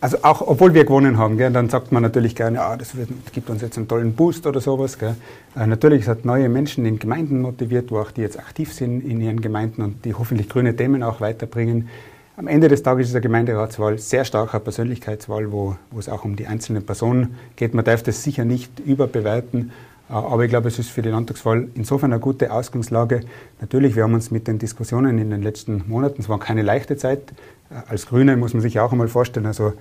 also 0.00 0.18
auch 0.22 0.42
obwohl 0.46 0.74
wir 0.74 0.84
gewonnen 0.84 1.18
haben, 1.18 1.36
gell, 1.36 1.50
dann 1.50 1.68
sagt 1.68 1.92
man 1.92 2.02
natürlich 2.02 2.36
gerne, 2.36 2.60
ah, 2.60 2.76
das, 2.76 2.96
wird, 2.96 3.08
gibt 3.32 3.50
uns 3.50 3.62
jetzt 3.62 3.76
einen 3.76 3.88
tollen 3.88 4.14
Boost 4.14 4.46
oder 4.46 4.60
sowas. 4.60 4.98
Gell. 4.98 5.16
Äh, 5.56 5.66
natürlich, 5.66 6.02
es 6.02 6.08
hat 6.08 6.24
neue 6.24 6.48
Menschen 6.48 6.86
in 6.86 6.98
Gemeinden 6.98 7.40
motiviert, 7.40 7.90
wo 7.90 7.98
auch 7.98 8.10
die 8.10 8.20
jetzt 8.20 8.38
aktiv 8.38 8.72
sind 8.72 9.00
in 9.00 9.20
ihren 9.20 9.40
Gemeinden 9.40 9.82
und 9.82 10.04
die 10.04 10.14
hoffentlich 10.14 10.48
grüne 10.48 10.76
Themen 10.76 11.02
auch 11.02 11.20
weiterbringen. 11.20 11.88
Am 12.36 12.48
Ende 12.48 12.68
des 12.68 12.82
Tages 12.82 13.08
ist 13.08 13.14
eine 13.14 13.22
Gemeinderatswahl 13.22 13.98
sehr 13.98 14.26
starker 14.26 14.60
Persönlichkeitswahl, 14.60 15.50
wo, 15.50 15.76
wo 15.90 15.98
es 15.98 16.08
auch 16.08 16.24
um 16.24 16.36
die 16.36 16.46
einzelne 16.46 16.82
Person 16.82 17.34
geht. 17.56 17.72
Man 17.72 17.84
darf 17.84 18.02
das 18.02 18.22
sicher 18.22 18.44
nicht 18.44 18.78
überbewerten, 18.80 19.72
aber 20.08 20.44
ich 20.44 20.50
glaube, 20.50 20.68
es 20.68 20.78
ist 20.78 20.90
für 20.90 21.02
die 21.02 21.08
Landtagswahl 21.08 21.68
insofern 21.74 22.12
eine 22.12 22.20
gute 22.20 22.52
Ausgangslage. 22.52 23.22
Natürlich, 23.60 23.96
wir 23.96 24.04
haben 24.04 24.14
uns 24.14 24.30
mit 24.30 24.46
den 24.46 24.58
Diskussionen 24.58 25.18
in 25.18 25.30
den 25.30 25.42
letzten 25.42 25.84
Monaten, 25.88 26.20
es 26.20 26.28
war 26.28 26.38
keine 26.38 26.62
leichte 26.62 26.96
Zeit, 26.96 27.32
äh, 27.70 27.74
als 27.88 28.06
Grüne 28.06 28.36
muss 28.36 28.52
man 28.52 28.62
sich 28.62 28.78
auch 28.78 28.92
einmal 28.92 29.08
vorstellen, 29.08 29.46
also 29.46 29.72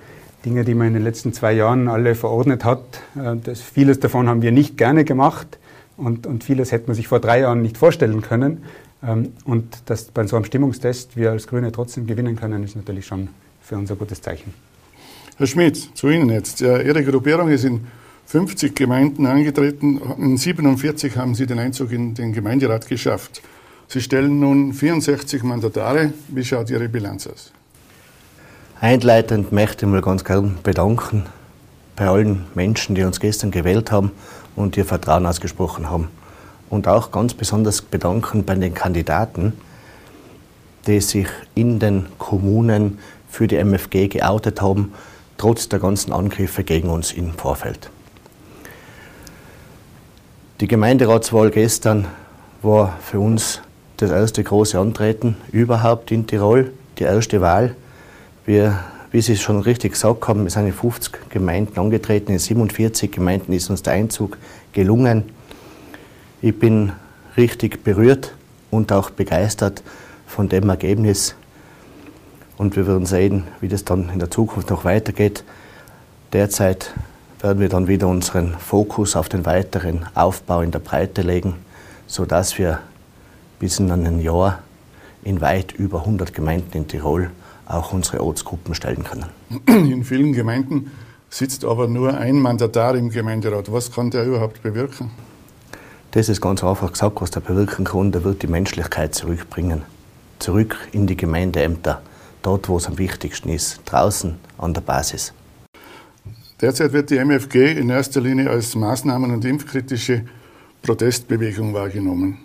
Dinge, 0.44 0.64
die 0.64 0.74
man 0.74 0.88
in 0.88 0.94
den 0.94 1.04
letzten 1.04 1.34
zwei 1.34 1.54
Jahren 1.54 1.88
alle 1.88 2.16
verordnet 2.16 2.66
hat, 2.66 2.82
äh, 3.16 3.36
das, 3.44 3.62
vieles 3.62 4.00
davon 4.00 4.28
haben 4.28 4.42
wir 4.42 4.52
nicht 4.52 4.78
gerne 4.78 5.06
gemacht 5.06 5.60
und, 5.98 6.26
und 6.26 6.44
vieles 6.44 6.72
hätte 6.72 6.88
man 6.88 6.96
sich 6.96 7.08
vor 7.08 7.20
drei 7.20 7.42
Jahren 7.42 7.62
nicht 7.62 7.78
vorstellen 7.78 8.22
können. 8.22 8.64
Ähm, 9.04 9.34
und 9.46 9.78
dass 9.86 10.06
bei 10.06 10.26
so 10.26 10.36
einem 10.36 10.46
Stimmungstest 10.46 11.16
wir 11.16 11.32
als 11.32 11.48
Grüne 11.48 11.72
trotzdem 11.72 12.08
gewinnen 12.08 12.36
können, 12.36 12.64
ist 12.64 12.76
natürlich 12.76 13.06
schon 13.06 13.30
für 13.62 13.76
uns 13.78 13.92
ein 13.92 13.98
gutes 13.98 14.22
Zeichen. 14.22 14.54
Herr 15.38 15.48
Schmidt, 15.48 15.78
zu 15.96 16.08
Ihnen 16.10 16.30
jetzt. 16.30 16.62
Ihre 16.62 17.04
Gruppierung 17.04 17.50
ist 17.50 17.66
in 17.66 17.82
50 18.26 18.76
Gemeinden 18.76 19.26
angetreten. 19.26 20.02
In 20.18 20.38
47 20.38 21.16
haben 21.16 21.36
Sie 21.36 21.46
den 21.46 21.60
Einzug 21.60 21.92
in 21.92 22.16
den 22.16 22.34
Gemeinderat 22.34 22.88
geschafft. 22.88 23.42
Sie 23.88 24.02
stellen 24.02 24.40
nun 24.40 24.74
64 24.74 25.44
Mandatare. 25.44 26.14
Wie 26.30 26.44
schaut 26.44 26.70
Ihre 26.70 26.90
Bilanz 26.90 27.28
aus? 27.28 27.52
Einleitend 28.82 29.52
möchte 29.52 29.86
ich 29.86 29.92
mal 29.92 30.02
ganz 30.02 30.24
gern 30.24 30.58
bedanken 30.64 31.24
bei 31.96 32.08
allen 32.08 32.46
Menschen, 32.56 32.96
die 32.96 33.04
uns 33.04 33.20
gestern 33.20 33.52
gewählt 33.52 33.92
haben 33.92 34.12
und 34.56 34.76
ihr 34.76 34.86
Vertrauen 34.86 35.26
ausgesprochen 35.26 35.90
haben. 35.90 36.10
Und 36.70 36.88
auch 36.88 37.12
ganz 37.12 37.34
besonders 37.34 37.82
bedanken 37.82 38.44
bei 38.44 38.56
den 38.56 38.74
Kandidaten, 38.74 39.54
die 40.88 41.00
sich 41.00 41.28
in 41.54 41.80
den 41.80 42.08
Kommunen 42.18 43.00
für 43.30 43.48
die 43.48 43.56
MFG 43.56 44.08
geoutet 44.08 44.62
haben, 44.62 44.94
trotz 45.38 45.70
der 45.70 45.80
ganzen 45.80 46.12
Angriffe 46.12 46.64
gegen 46.64 46.90
uns 46.90 47.14
im 47.14 47.34
Vorfeld. 47.34 47.90
Die 50.62 50.70
Gemeinderatswahl 50.70 51.52
gestern 51.52 52.08
war 52.62 52.98
für 53.02 53.20
uns 53.20 53.62
das 53.98 54.10
erste 54.10 54.41
große 54.41 54.80
Antreten 54.80 55.36
überhaupt 55.52 56.12
in 56.12 56.28
Tirol, 56.28 56.72
die 56.98 57.04
erste 57.04 57.41
Wahl. 57.41 57.76
Wir, 58.46 58.80
wie 59.12 59.20
Sie 59.20 59.36
schon 59.36 59.60
richtig 59.60 59.91
gesagt 59.91 60.30
haben, 60.30 60.46
wir 60.46 60.50
sind 60.50 60.68
in 60.68 60.72
50 60.72 61.30
Gemeinden 61.30 61.78
angetreten, 61.78 62.32
in 62.32 62.39
47 62.39 63.12
Gemeinden 63.12 63.52
ist 63.52 63.70
uns 63.70 63.84
der 63.84 63.96
Einzug 63.96 64.38
gelungen. 64.72 65.26
Ich 66.41 66.58
bin 66.58 66.94
richtig 67.36 67.84
berührt 67.84 68.34
und 68.72 68.94
auch 68.94 69.10
begeistert 69.10 69.84
von 70.26 70.48
dem 70.48 70.70
Ergebnis. 70.70 71.36
Und 72.56 72.78
wir 72.78 72.88
werden 72.88 73.06
sehen, 73.06 73.44
wie 73.60 73.68
das 73.68 73.84
dann 73.84 74.10
in 74.10 74.20
der 74.20 74.32
Zukunft 74.32 74.70
noch 74.70 74.86
weitergeht. 74.86 75.44
Derzeit 76.32 76.94
werden 77.39 77.60
wir 77.60 77.69
dann 77.69 77.88
wieder 77.88 78.08
unseren 78.08 78.54
Fokus 78.58 79.15
auf 79.15 79.30
den 79.30 79.45
weiteren 79.45 80.06
Aufbau 80.15 80.62
in 80.62 80.71
der 80.71 80.80
Breite 80.80 81.21
legen, 81.21 81.56
sodass 82.08 82.58
wir 82.58 82.80
bis 83.60 83.80
in 83.80 83.91
einem 83.91 84.19
Jahr 84.19 84.60
in 85.24 85.41
weit 85.41 85.71
über 85.71 86.00
100 86.00 86.34
Gemeinden 86.34 86.78
in 86.78 86.88
Tirol 86.88 87.32
auch 87.67 87.93
unsere 87.93 88.24
Ortsgruppen 88.24 88.76
stellen 88.76 89.04
können. 89.04 89.26
In 89.67 90.04
vielen 90.04 90.34
Gemeinden 90.34 90.91
sitzt 91.30 91.65
aber 91.65 91.88
nur 91.88 92.15
ein 92.15 92.39
Mandatar 92.39 92.95
im 92.95 93.10
Gemeinderat. 93.10 93.71
Was 93.71 93.91
kann 93.91 94.12
der 94.12 94.26
überhaupt 94.26 94.62
bewirken? 94.62 95.12
Das 96.12 96.30
ist 96.30 96.39
ganz 96.39 96.63
einfach 96.63 96.91
gesagt, 96.91 97.19
was 97.21 97.32
der 97.32 97.41
bewirken 97.41 97.86
kann. 97.86 98.12
Der 98.12 98.24
wird 98.24 98.41
die 98.41 98.48
Menschlichkeit 98.48 99.15
zurückbringen. 99.15 99.82
Zurück 100.39 100.78
in 100.91 101.08
die 101.08 101.17
Gemeindeämter, 101.17 102.02
dort, 102.41 102.69
wo 102.69 102.78
es 102.78 102.88
am 102.88 102.98
wichtigsten 102.98 103.50
ist, 103.50 103.82
draußen 103.86 104.36
an 104.58 104.74
der 104.74 104.82
Basis. 104.82 105.34
Derzeit 106.62 106.94
wird 106.94 107.10
die 107.10 107.18
MFG 107.18 107.74
in 107.74 107.89
erster 107.89 108.22
Linie 108.22 108.50
als 108.50 108.76
Maßnahmen- 108.76 109.34
und 109.34 109.44
impfkritische 109.44 110.24
Protestbewegung 110.82 111.74
wahrgenommen. 111.74 112.38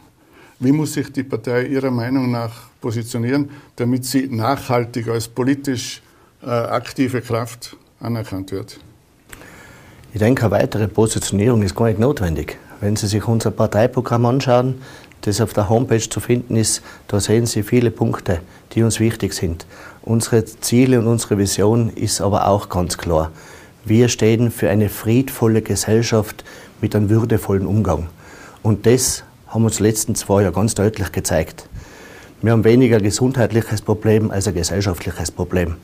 Wie 0.59 0.73
muss 0.73 0.95
sich 0.95 1.13
die 1.13 1.23
Partei 1.23 1.67
Ihrer 1.67 1.93
Meinung 1.93 2.31
nach 2.31 2.71
positionieren, 2.81 3.51
damit 3.77 4.05
sie 4.05 4.27
nachhaltig 4.27 5.09
als 5.09 5.29
politisch 5.29 6.03
äh, 6.43 6.51
aktive 6.51 7.21
Kraft 7.21 7.77
anerkannt 8.01 8.51
wird? 8.51 8.81
Ich 10.13 10.19
denke, 10.19 10.43
eine 10.43 10.51
weitere 10.51 10.89
Positionierung 10.89 11.63
ist 11.63 11.77
gar 11.77 11.87
nicht 11.87 12.01
notwendig. 12.01 12.59
Wenn 12.81 12.97
Sie 12.97 13.07
sich 13.07 13.29
unser 13.29 13.53
Parteiprogramm 13.53 14.27
anschauen, 14.27 14.81
das 15.21 15.41
auf 15.41 15.53
der 15.53 15.69
Homepage 15.69 16.01
zu 16.01 16.19
finden 16.19 16.57
ist, 16.57 16.83
da 17.07 17.21
sehen 17.21 17.47
Sie 17.47 17.63
viele 17.63 17.91
Punkte, 17.93 18.41
die 18.73 18.83
uns 18.83 18.99
wichtig 18.99 19.35
sind. 19.35 19.67
Unsere 20.03 20.45
Ziele 20.45 20.99
und 20.99 21.07
unsere 21.07 21.39
Vision 21.39 21.91
ist 21.91 22.21
aber 22.21 22.49
auch 22.49 22.69
ganz 22.69 22.99
klar. 22.99 23.31
Wir 23.85 24.09
stehen 24.09 24.51
für 24.51 24.69
eine 24.69 24.91
friedvolle 24.91 25.63
Gesellschaft 25.63 26.45
mit 26.83 26.95
einem 26.95 27.09
würdevollen 27.09 27.67
Umgang. 27.67 28.09
Und 28.63 28.85
das 28.85 29.25
haben 29.49 29.65
uns 29.65 29.79
die 29.79 29.85
letzten 29.85 30.15
zwei 30.15 30.43
Jahre 30.43 30.55
ganz 30.55 30.75
deutlich 30.75 31.13
gezeigt. 31.13 31.67
Wir 32.43 32.53
haben 32.53 32.65
weniger 32.65 32.99
ein 32.99 33.03
gesundheitliches 33.03 33.83
Problem 33.83 34.31
als 34.31 34.47
ein 34.47 34.55
gesellschaftliches 34.55 35.31
Problem. 35.31 35.77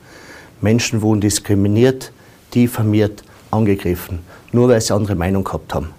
Menschen 0.61 1.01
wurden 1.01 1.21
diskriminiert, 1.21 2.11
diffamiert, 2.53 3.23
angegriffen, 3.51 4.19
nur 4.51 4.69
weil 4.69 4.81
sie 4.81 4.93
andere 4.93 5.15
Meinung 5.15 5.43
gehabt 5.43 5.73
haben. 5.73 5.89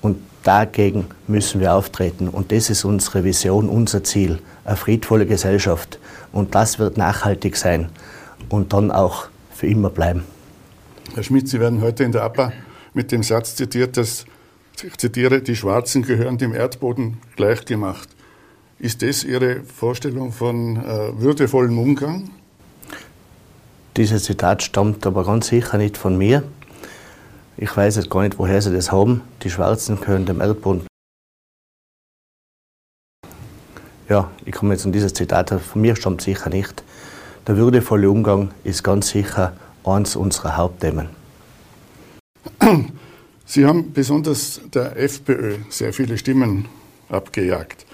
Und 0.00 0.18
dagegen 0.44 1.06
müssen 1.26 1.60
wir 1.60 1.74
auftreten. 1.74 2.28
Und 2.28 2.52
das 2.52 2.70
ist 2.70 2.84
unsere 2.84 3.24
Vision, 3.24 3.68
unser 3.68 4.04
Ziel. 4.04 4.38
Eine 4.64 4.76
friedvolle 4.76 5.26
Gesellschaft. 5.26 5.98
Und 6.32 6.54
das 6.54 6.78
wird 6.78 6.96
nachhaltig 6.96 7.56
sein 7.56 7.88
und 8.48 8.72
dann 8.72 8.90
auch 8.90 9.26
für 9.52 9.66
immer 9.66 9.90
bleiben. 9.90 10.24
Herr 11.14 11.24
Schmidt, 11.24 11.48
Sie 11.48 11.58
werden 11.58 11.80
heute 11.80 12.04
in 12.04 12.12
der 12.12 12.22
APA 12.22 12.52
mit 12.94 13.10
dem 13.10 13.24
Satz 13.24 13.56
zitiert, 13.56 13.96
dass 13.96 14.26
ich 14.80 14.96
zitiere, 14.96 15.42
die 15.42 15.56
Schwarzen 15.56 16.02
gehören 16.02 16.38
dem 16.38 16.54
Erdboden 16.54 17.18
gleichgemacht. 17.34 18.08
Ist 18.78 19.02
das 19.02 19.24
Ihre 19.24 19.64
Vorstellung 19.64 20.30
von 20.30 20.76
äh, 20.76 21.20
würdevollem 21.20 21.78
Umgang? 21.78 22.30
Dieses 23.96 24.22
Zitat 24.22 24.62
stammt 24.62 25.04
aber 25.04 25.24
ganz 25.24 25.48
sicher 25.48 25.78
nicht 25.78 25.98
von 25.98 26.16
mir. 26.16 26.44
Ich 27.56 27.76
weiß 27.76 27.96
jetzt 27.96 28.08
gar 28.08 28.22
nicht, 28.22 28.38
woher 28.38 28.62
Sie 28.62 28.72
das 28.72 28.92
haben. 28.92 29.22
Die 29.42 29.50
Schwarzen 29.50 30.00
gehören 30.00 30.26
dem 30.26 30.40
Erdboden. 30.40 30.86
Ja, 34.08 34.30
ich 34.44 34.52
komme 34.52 34.74
jetzt 34.74 34.86
an 34.86 34.92
dieses 34.92 35.12
Zitat, 35.12 35.50
von 35.50 35.82
mir 35.82 35.96
stammt 35.96 36.22
sicher 36.22 36.50
nicht. 36.50 36.84
Der 37.48 37.56
würdevolle 37.56 38.08
Umgang 38.08 38.52
ist 38.62 38.84
ganz 38.84 39.08
sicher 39.08 39.54
eines 39.84 40.16
unserer 40.16 40.56
Hauptthemen. 40.56 41.08
Sie 43.44 43.66
haben 43.66 43.92
besonders 43.92 44.60
der 44.72 44.96
FPÖ 44.96 45.56
sehr 45.70 45.92
viele 45.92 46.16
Stimmen 46.16 46.66
abgejagt. 47.08 47.84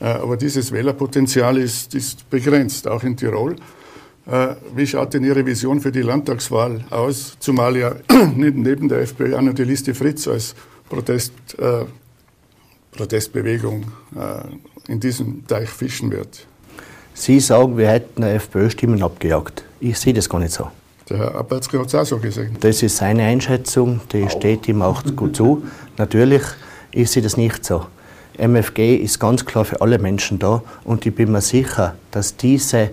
Äh, 0.00 0.06
aber 0.06 0.36
dieses 0.36 0.72
Wählerpotenzial 0.72 1.56
ist, 1.56 1.94
ist 1.94 2.28
begrenzt, 2.30 2.88
auch 2.88 3.02
in 3.04 3.16
Tirol. 3.16 3.56
Äh, 4.26 4.54
wie 4.74 4.86
schaut 4.86 5.14
denn 5.14 5.22
Ihre 5.24 5.44
Vision 5.46 5.80
für 5.80 5.92
die 5.92 6.02
Landtagswahl 6.02 6.84
aus, 6.90 7.36
zumal 7.38 7.76
ja 7.76 7.94
neben 8.34 8.88
der 8.88 9.02
FPÖ 9.02 9.36
auch 9.36 9.42
noch 9.42 9.54
die 9.54 9.64
Liste 9.64 9.94
Fritz 9.94 10.26
als 10.26 10.54
Protest, 10.88 11.32
äh, 11.58 11.84
Protestbewegung 12.90 13.84
äh, 14.16 14.90
in 14.92 15.00
diesem 15.00 15.46
Teich 15.46 15.68
fischen 15.68 16.10
wird? 16.10 16.46
Sie 17.12 17.38
sagen, 17.38 17.76
wir 17.76 17.88
hätten 17.88 18.22
FPÖ-Stimmen 18.22 19.02
abgejagt. 19.02 19.64
Ich 19.78 19.98
sehe 19.98 20.12
das 20.12 20.28
gar 20.28 20.40
nicht 20.40 20.52
so. 20.52 20.70
Der 21.10 21.18
Herr 21.18 21.34
Abatzke 21.34 21.78
hat 21.78 21.88
es 21.88 21.94
auch 21.94 22.06
so 22.06 22.18
gesehen. 22.18 22.56
Das 22.60 22.82
ist 22.82 22.96
seine 22.96 23.24
Einschätzung, 23.24 24.00
die 24.12 24.28
steht 24.30 24.66
ihm 24.68 24.80
auch 24.80 25.02
gut 25.16 25.36
zu. 25.36 25.62
Natürlich 25.98 26.42
ist 26.92 27.12
sie 27.12 27.20
das 27.20 27.36
nicht 27.36 27.64
so. 27.64 27.86
MFG 28.38 28.96
ist 28.96 29.20
ganz 29.20 29.44
klar 29.44 29.66
für 29.66 29.80
alle 29.82 29.98
Menschen 29.98 30.38
da 30.38 30.62
und 30.82 31.04
ich 31.04 31.14
bin 31.14 31.30
mir 31.30 31.42
sicher, 31.42 31.94
dass 32.10 32.36
diese 32.36 32.90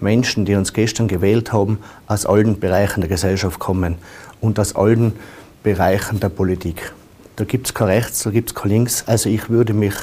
Menschen, 0.00 0.46
die 0.46 0.54
uns 0.54 0.72
gestern 0.72 1.06
gewählt 1.06 1.52
haben, 1.52 1.78
aus 2.06 2.24
allen 2.24 2.58
Bereichen 2.58 3.02
der 3.02 3.10
Gesellschaft 3.10 3.58
kommen 3.58 3.96
und 4.40 4.58
aus 4.58 4.74
allen 4.74 5.12
Bereichen 5.62 6.18
der 6.18 6.30
Politik. 6.30 6.92
Da 7.36 7.44
gibt 7.44 7.66
es 7.66 7.74
kein 7.74 7.88
Rechts, 7.88 8.22
da 8.22 8.30
gibt 8.30 8.50
es 8.50 8.54
kein 8.54 8.70
Links. 8.70 9.04
Also 9.06 9.28
ich 9.28 9.50
würde 9.50 9.74
mich 9.74 9.94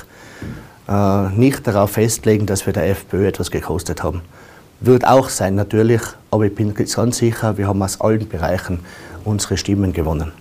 äh, 0.87 1.29
nicht 1.29 1.65
darauf 1.65 1.91
festlegen, 1.91 2.45
dass 2.45 2.65
wir 2.67 2.73
der 2.73 2.87
FPÖ 2.89 3.27
etwas 3.27 3.49
gekostet 3.49 4.03
haben. 4.03 4.21
Wird 4.79 5.07
auch 5.07 5.29
sein, 5.29 5.55
natürlich, 5.55 6.01
aber 6.29 6.45
ich 6.45 6.53
bin 6.53 6.73
ganz 6.73 7.17
sicher, 7.17 7.57
wir 7.57 7.67
haben 7.67 7.81
aus 7.81 7.99
allen 7.99 8.29
Bereichen 8.29 8.79
unsere 9.25 9.57
Stimmen 9.57 9.91
gewonnen. 9.91 10.31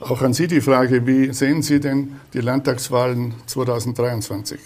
Auch 0.00 0.22
an 0.22 0.32
Sie 0.32 0.46
die 0.46 0.60
Frage, 0.60 1.04
wie 1.06 1.32
sehen 1.32 1.60
Sie 1.60 1.80
denn 1.80 2.12
die 2.32 2.40
Landtagswahlen 2.40 3.34
2023? 3.46 4.60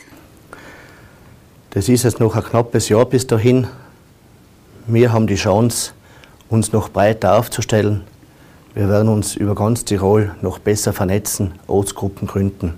Das 1.71 1.89
ist 1.89 2.03
jetzt 2.03 2.21
noch 2.21 2.37
ein 2.37 2.45
knappes 2.45 2.91
Jahr 2.91 3.07
bis 3.07 3.27
dahin. 3.27 3.67
Wir 4.87 5.11
haben 5.11 5.27
die 5.27 5.37
Chance, 5.37 5.93
uns 6.51 6.73
noch 6.73 6.91
breiter 6.91 7.39
aufzustellen. 7.39 8.03
Wir 8.75 8.91
werden 8.91 9.09
uns 9.09 9.37
über 9.37 9.55
ganz 9.55 9.87
Tirol 9.87 10.35
noch 10.43 10.59
besser 10.59 10.93
vernetzen, 10.93 11.55
Ortsgruppen 11.67 12.29
gründen. 12.29 12.75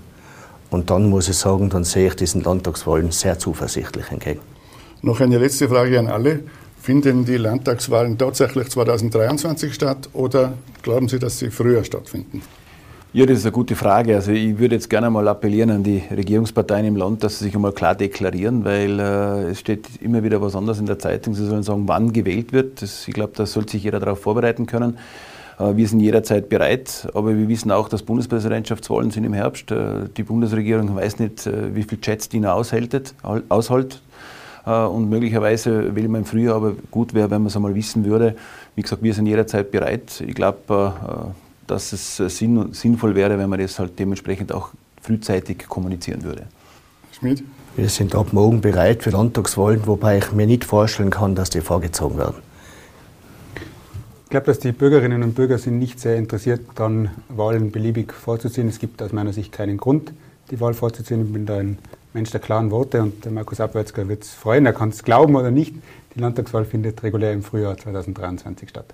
Und 0.69 0.89
dann 0.89 1.09
muss 1.09 1.27
ich 1.27 1.35
sagen, 1.35 1.69
dann 1.69 1.83
sehe 1.83 2.07
ich 2.07 2.15
diesen 2.15 2.41
Landtagswahlen 2.41 3.11
sehr 3.11 3.37
zuversichtlich 3.37 4.11
entgegen. 4.11 4.54
Noch 5.01 5.21
eine 5.21 5.37
letzte 5.37 5.69
Frage 5.69 5.99
an 5.99 6.07
alle. 6.07 6.41
Finden 6.81 7.25
die 7.25 7.37
Landtagswahlen 7.37 8.17
tatsächlich 8.17 8.69
2023 8.69 9.73
statt 9.73 10.09
oder 10.13 10.53
glauben 10.83 11.07
Sie, 11.07 11.17
dass 11.17 11.39
sie 11.39 11.49
früher 11.49 11.83
stattfinden? 11.83 12.43
Ja, 13.11 13.25
das 13.25 13.39
ist 13.39 13.45
eine 13.45 13.53
gute 13.53 13.75
Frage. 13.75 14.13
Also 14.13 14.33
ich 14.33 14.59
würde 14.59 14.75
jetzt 14.75 14.89
gerne 14.89 15.09
mal 15.09 15.25
appellieren 15.29 15.69
an 15.71 15.83
die 15.83 16.03
Regierungsparteien 16.11 16.85
im 16.85 16.97
Land, 16.97 17.23
dass 17.23 17.39
sie 17.39 17.45
sich 17.45 17.55
einmal 17.55 17.71
klar 17.71 17.95
deklarieren, 17.95 18.65
weil 18.65 18.99
äh, 18.99 19.51
es 19.51 19.61
steht 19.61 19.87
immer 20.01 20.21
wieder 20.21 20.41
was 20.41 20.53
anderes 20.53 20.79
in 20.79 20.85
der 20.85 20.99
Zeitung. 20.99 21.33
Sie 21.33 21.45
sollen 21.45 21.63
sagen, 21.63 21.87
wann 21.87 22.11
gewählt 22.11 22.51
wird. 22.51 22.81
Das, 22.81 23.07
ich 23.07 23.13
glaube, 23.13 23.31
da 23.33 23.45
sollte 23.45 23.71
sich 23.71 23.83
jeder 23.85 24.01
darauf 24.01 24.19
vorbereiten 24.19 24.65
können. 24.65 24.97
Äh, 25.59 25.77
wir 25.77 25.87
sind 25.87 26.01
jederzeit 26.01 26.49
bereit, 26.49 27.07
aber 27.13 27.37
wir 27.37 27.47
wissen 27.47 27.71
auch, 27.71 27.89
dass 27.89 28.03
Bundespräsidentschaftswahlen 28.03 29.11
sind 29.11 29.23
im 29.23 29.33
Herbst. 29.33 29.71
Äh, 29.71 30.09
die 30.15 30.23
Bundesregierung 30.23 30.95
weiß 30.95 31.19
nicht, 31.19 31.47
äh, 31.47 31.73
wie 31.73 31.83
viel 31.83 31.99
Chats 32.01 32.27
die 32.29 32.41
noch 32.41 32.55
aushält. 32.55 33.15
aushält. 33.49 34.01
Und 34.65 35.09
möglicherweise 35.09 35.95
will 35.95 36.07
man 36.07 36.21
im 36.21 36.25
Frühjahr, 36.25 36.55
aber 36.55 36.73
gut 36.89 37.13
wäre, 37.13 37.29
wenn 37.29 37.41
man 37.41 37.47
es 37.47 37.55
einmal 37.55 37.75
wissen 37.75 38.03
würde. 38.03 38.35
Wie 38.75 38.81
gesagt, 38.81 39.03
wir 39.03 39.13
sind 39.13 39.27
jederzeit 39.27 39.69
bereit. 39.69 40.23
Ich 40.25 40.33
glaube, 40.33 41.33
dass 41.67 41.93
es 41.93 42.19
äh, 42.19 42.29
sinn, 42.29 42.73
sinnvoll 42.73 43.15
wäre, 43.15 43.37
wenn 43.37 43.49
man 43.49 43.59
das 43.59 43.79
halt 43.79 43.97
dementsprechend 43.99 44.51
auch 44.51 44.69
frühzeitig 45.01 45.67
kommunizieren 45.67 46.23
würde. 46.23 46.43
Schmidt? 47.11 47.43
Wir 47.75 47.89
sind 47.89 48.15
ab 48.15 48.33
morgen 48.33 48.61
bereit 48.61 49.03
für 49.03 49.09
Landtagswahlen, 49.09 49.85
wobei 49.85 50.19
ich 50.19 50.31
mir 50.31 50.47
nicht 50.47 50.63
vorstellen 50.63 51.09
kann, 51.09 51.35
dass 51.35 51.49
die 51.49 51.61
vorgezogen 51.61 52.17
werden. 52.17 52.37
Ich 54.23 54.29
glaube, 54.29 54.47
dass 54.47 54.59
die 54.59 54.71
Bürgerinnen 54.71 55.23
und 55.23 55.35
Bürger 55.35 55.57
sind 55.57 55.77
nicht 55.77 55.99
sehr 55.99 56.15
interessiert 56.15 56.61
daran, 56.75 57.11
Wahlen 57.29 57.71
beliebig 57.71 58.13
vorzuziehen. 58.13 58.67
Es 58.67 58.79
gibt 58.79 59.01
aus 59.01 59.13
meiner 59.13 59.33
Sicht 59.33 59.51
keinen 59.51 59.77
Grund, 59.77 60.13
die 60.51 60.59
Wahl 60.59 60.73
vorzuziehen. 60.73 61.25
Ich 61.27 61.33
bin 61.33 61.45
da 61.45 61.57
ein 61.57 61.77
Mensch 62.15 62.31
der 62.31 62.39
klaren 62.39 62.71
Worte 62.71 63.01
und 63.01 63.25
der 63.25 63.31
Markus 63.33 63.59
Abwärtsger 63.59 64.07
wird 64.07 64.23
es 64.23 64.33
freuen. 64.33 64.65
Er 64.65 64.71
kann 64.71 64.87
es 64.87 65.03
glauben 65.03 65.35
oder 65.35 65.51
nicht. 65.51 65.75
Die 66.15 66.19
Landtagswahl 66.19 66.63
findet 66.63 67.03
regulär 67.03 67.33
im 67.33 67.43
Frühjahr 67.43 67.77
2023 67.77 68.69
statt. 68.69 68.85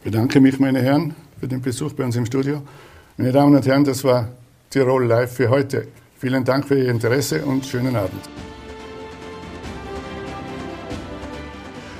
Ich 0.00 0.04
bedanke 0.04 0.40
mich, 0.40 0.58
meine 0.58 0.82
Herren, 0.82 1.14
für 1.38 1.46
den 1.46 1.62
Besuch 1.62 1.92
bei 1.92 2.04
uns 2.04 2.16
im 2.16 2.26
Studio. 2.26 2.62
Meine 3.16 3.30
Damen 3.30 3.54
und 3.54 3.64
Herren, 3.64 3.84
das 3.84 4.02
war 4.02 4.28
Tirol 4.70 5.06
Live 5.06 5.34
für 5.34 5.50
heute. 5.50 5.86
Vielen 6.18 6.44
Dank 6.44 6.66
für 6.66 6.76
Ihr 6.76 6.90
Interesse 6.90 7.44
und 7.44 7.64
schönen 7.64 7.94
Abend. 7.94 8.28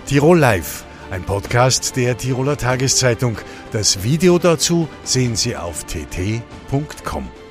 Tirol 0.07 0.41
Live, 0.41 0.85
ein 1.13 1.23
Podcast 1.23 1.97
der 1.97 2.17
Tiroler 2.17 2.57
Tageszeitung. 2.57 3.37
Das 3.71 4.03
Video 4.03 4.41
dazu 4.41 4.89
sehen 5.05 5.37
Sie 5.37 5.55
auf 5.57 5.85
tt.com. 5.85 7.43